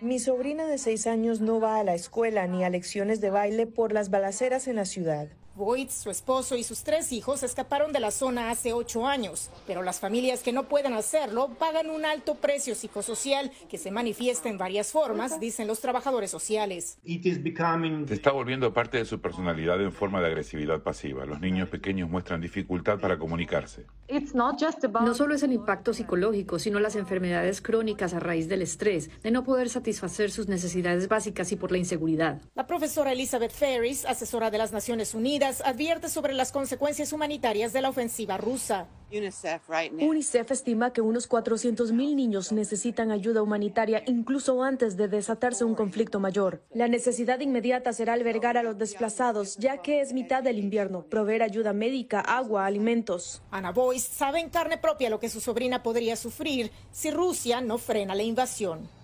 Mi 0.00 0.18
sobrina 0.18 0.66
de 0.66 0.76
seis 0.76 1.06
años 1.06 1.40
no 1.40 1.60
va 1.60 1.78
a 1.78 1.84
la 1.84 1.94
escuela 1.94 2.48
ni 2.48 2.64
a 2.64 2.68
lecciones 2.68 3.20
de 3.20 3.30
baile 3.30 3.68
por 3.68 3.92
las 3.92 4.10
balaceras 4.10 4.66
en 4.66 4.74
la 4.74 4.84
ciudad. 4.84 5.28
Voigt, 5.60 5.90
su 5.90 6.10
esposo 6.10 6.56
y 6.56 6.64
sus 6.64 6.82
tres 6.82 7.12
hijos 7.12 7.42
escaparon 7.42 7.92
de 7.92 8.00
la 8.00 8.10
zona 8.10 8.50
hace 8.50 8.72
ocho 8.72 9.06
años, 9.06 9.50
pero 9.66 9.82
las 9.82 10.00
familias 10.00 10.42
que 10.42 10.52
no 10.52 10.64
pueden 10.64 10.94
hacerlo 10.94 11.50
pagan 11.58 11.90
un 11.90 12.04
alto 12.04 12.36
precio 12.36 12.74
psicosocial 12.74 13.52
que 13.68 13.78
se 13.78 13.90
manifiesta 13.90 14.48
en 14.48 14.58
varias 14.58 14.90
formas, 14.90 15.38
dicen 15.38 15.68
los 15.68 15.80
trabajadores 15.80 16.30
sociales. 16.30 16.98
Se 17.04 18.14
está 18.14 18.32
volviendo 18.32 18.72
parte 18.72 18.98
de 18.98 19.04
su 19.04 19.20
personalidad 19.20 19.80
en 19.80 19.92
forma 19.92 20.20
de 20.20 20.28
agresividad 20.28 20.82
pasiva. 20.82 21.26
Los 21.26 21.40
niños 21.40 21.68
pequeños 21.68 22.08
muestran 22.08 22.40
dificultad 22.40 22.98
para 22.98 23.18
comunicarse. 23.18 23.84
No 24.08 25.14
solo 25.14 25.34
es 25.34 25.42
el 25.42 25.52
impacto 25.52 25.92
psicológico, 25.92 26.58
sino 26.58 26.80
las 26.80 26.96
enfermedades 26.96 27.60
crónicas 27.60 28.14
a 28.14 28.20
raíz 28.20 28.48
del 28.48 28.62
estrés, 28.62 29.10
de 29.22 29.30
no 29.30 29.44
poder 29.44 29.68
satisfacer 29.68 30.30
sus 30.30 30.48
necesidades 30.48 31.06
básicas 31.08 31.52
y 31.52 31.56
por 31.56 31.70
la 31.70 31.78
inseguridad. 31.78 32.40
La 32.54 32.66
profesora 32.66 33.12
Elizabeth 33.12 33.52
Ferris, 33.52 34.04
asesora 34.06 34.50
de 34.50 34.58
las 34.58 34.72
Naciones 34.72 35.14
Unidas, 35.14 35.49
advierte 35.60 36.08
sobre 36.08 36.34
las 36.34 36.52
consecuencias 36.52 37.12
humanitarias 37.12 37.72
de 37.72 37.80
la 37.80 37.88
ofensiva 37.88 38.36
rusa. 38.36 38.86
UNICEF 39.12 40.50
estima 40.52 40.92
que 40.92 41.00
unos 41.00 41.28
400.000 41.28 41.92
niños 42.14 42.52
necesitan 42.52 43.10
ayuda 43.10 43.42
humanitaria 43.42 44.04
incluso 44.06 44.62
antes 44.62 44.96
de 44.96 45.08
desatarse 45.08 45.64
un 45.64 45.74
conflicto 45.74 46.20
mayor. 46.20 46.62
La 46.72 46.86
necesidad 46.86 47.40
inmediata 47.40 47.92
será 47.92 48.12
albergar 48.12 48.56
a 48.56 48.62
los 48.62 48.78
desplazados, 48.78 49.56
ya 49.56 49.78
que 49.78 50.00
es 50.00 50.12
mitad 50.12 50.44
del 50.44 50.60
invierno, 50.60 51.02
proveer 51.02 51.42
ayuda 51.42 51.72
médica, 51.72 52.20
agua, 52.20 52.66
alimentos. 52.66 53.42
Ana 53.50 53.72
Boyce 53.72 54.08
sabe 54.14 54.38
en 54.38 54.48
carne 54.48 54.78
propia 54.78 55.10
lo 55.10 55.18
que 55.18 55.28
su 55.28 55.40
sobrina 55.40 55.82
podría 55.82 56.14
sufrir 56.14 56.70
si 56.92 57.10
Rusia 57.10 57.60
no 57.60 57.78
frena 57.78 58.14
la 58.14 58.22
invasión. 58.22 58.99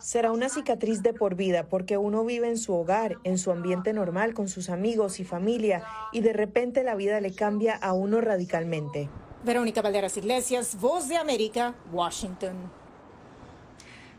Será 0.00 0.32
una 0.32 0.48
cicatriz 0.48 1.02
de 1.02 1.12
por 1.12 1.34
vida 1.34 1.64
porque 1.64 1.96
uno 1.96 2.24
vive 2.24 2.48
en 2.48 2.58
su 2.58 2.74
hogar, 2.74 3.18
en 3.24 3.38
su 3.38 3.50
ambiente 3.50 3.92
normal, 3.92 4.34
con 4.34 4.48
sus 4.48 4.70
amigos 4.70 5.20
y 5.20 5.24
familia, 5.24 5.84
y 6.12 6.20
de 6.20 6.32
repente 6.32 6.84
la 6.84 6.94
vida 6.94 7.20
le 7.20 7.34
cambia 7.34 7.74
a 7.74 7.92
uno 7.92 8.20
radicalmente. 8.20 9.08
Verónica 9.44 9.82
Valderas 9.82 10.16
Iglesias, 10.16 10.76
Voz 10.80 11.08
de 11.08 11.16
América, 11.16 11.74
Washington. 11.92 12.81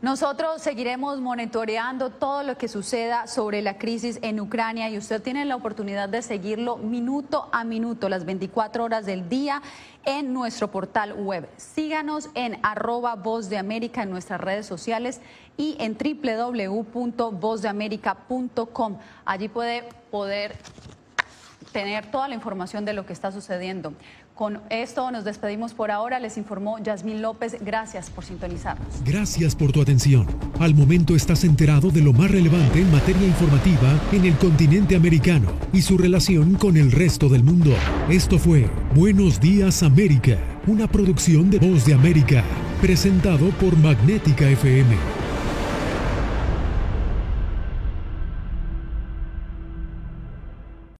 Nosotros 0.04 0.62
seguiremos 0.62 1.20
monitoreando 1.22 2.10
todo 2.10 2.44
lo 2.44 2.58
que 2.58 2.68
suceda 2.68 3.26
sobre 3.26 3.62
la 3.62 3.78
crisis 3.78 4.20
en 4.22 4.42
Ucrania 4.42 4.90
y 4.90 4.98
usted 4.98 5.22
tiene 5.22 5.46
la 5.46 5.56
oportunidad 5.56 6.10
de 6.10 6.22
seguirlo 6.22 6.76
minuto 6.76 7.48
a 7.54 7.64
minuto, 7.64 8.10
las 8.10 8.26
24 8.26 8.84
horas 8.84 9.06
del 9.06 9.30
día 9.30 9.62
en 10.04 10.34
nuestro 10.34 10.70
portal 10.70 11.14
web. 11.14 11.48
Síganos 11.56 12.30
en 12.36 12.60
arroba 12.64 13.16
voz 13.16 13.48
de 13.48 13.58
América 13.58 14.04
en 14.04 14.10
nuestras 14.10 14.42
redes 14.42 14.66
sociales 14.66 15.22
y 15.56 15.78
en 15.80 15.98
www.vozdeamerica.com. 15.98 18.98
Allí 19.24 19.48
puede 19.48 19.88
poder 20.12 20.58
tener 21.72 22.12
toda 22.12 22.28
la 22.28 22.36
información 22.36 22.84
de 22.84 22.92
lo 22.92 23.06
que 23.06 23.14
está 23.14 23.32
sucediendo. 23.32 23.94
Con 24.36 24.62
esto 24.72 25.12
nos 25.12 25.24
despedimos 25.24 25.74
por 25.74 25.92
ahora. 25.92 26.20
Les 26.20 26.38
informó 26.38 26.80
Yasmín 26.80 27.22
López. 27.22 27.58
Gracias 27.62 28.10
por 28.10 28.26
sintonizarnos. 28.26 29.04
Gracias 29.06 29.56
por 29.56 29.72
tu 29.72 29.82
atención. 29.82 30.28
Al 30.60 30.74
momento 30.74 31.16
estás 31.16 31.44
enterado 31.44 31.92
de 31.92 32.02
lo 32.02 32.14
más 32.14 32.32
relevante 32.32 32.80
en 32.80 32.92
materia 32.92 33.28
informativa 33.28 34.00
en 34.12 34.26
el 34.26 34.36
continente 34.38 34.96
americano 34.96 35.52
y 35.72 35.84
su 35.84 35.98
relación 35.98 36.56
con 36.56 36.78
el 36.78 36.92
resto 36.92 37.30
del 37.30 37.44
mundo. 37.44 37.76
Esto 38.10 38.40
fue 38.40 38.70
Buenos 38.96 39.40
Días 39.40 39.84
América, 39.84 40.38
una 40.66 40.88
producción 40.88 41.52
de 41.52 41.60
Voz 41.60 41.86
de 41.86 41.94
América, 41.94 42.44
presentado 42.82 43.50
por 43.60 43.78
Magnética 43.78 44.50
FM. 44.50 45.23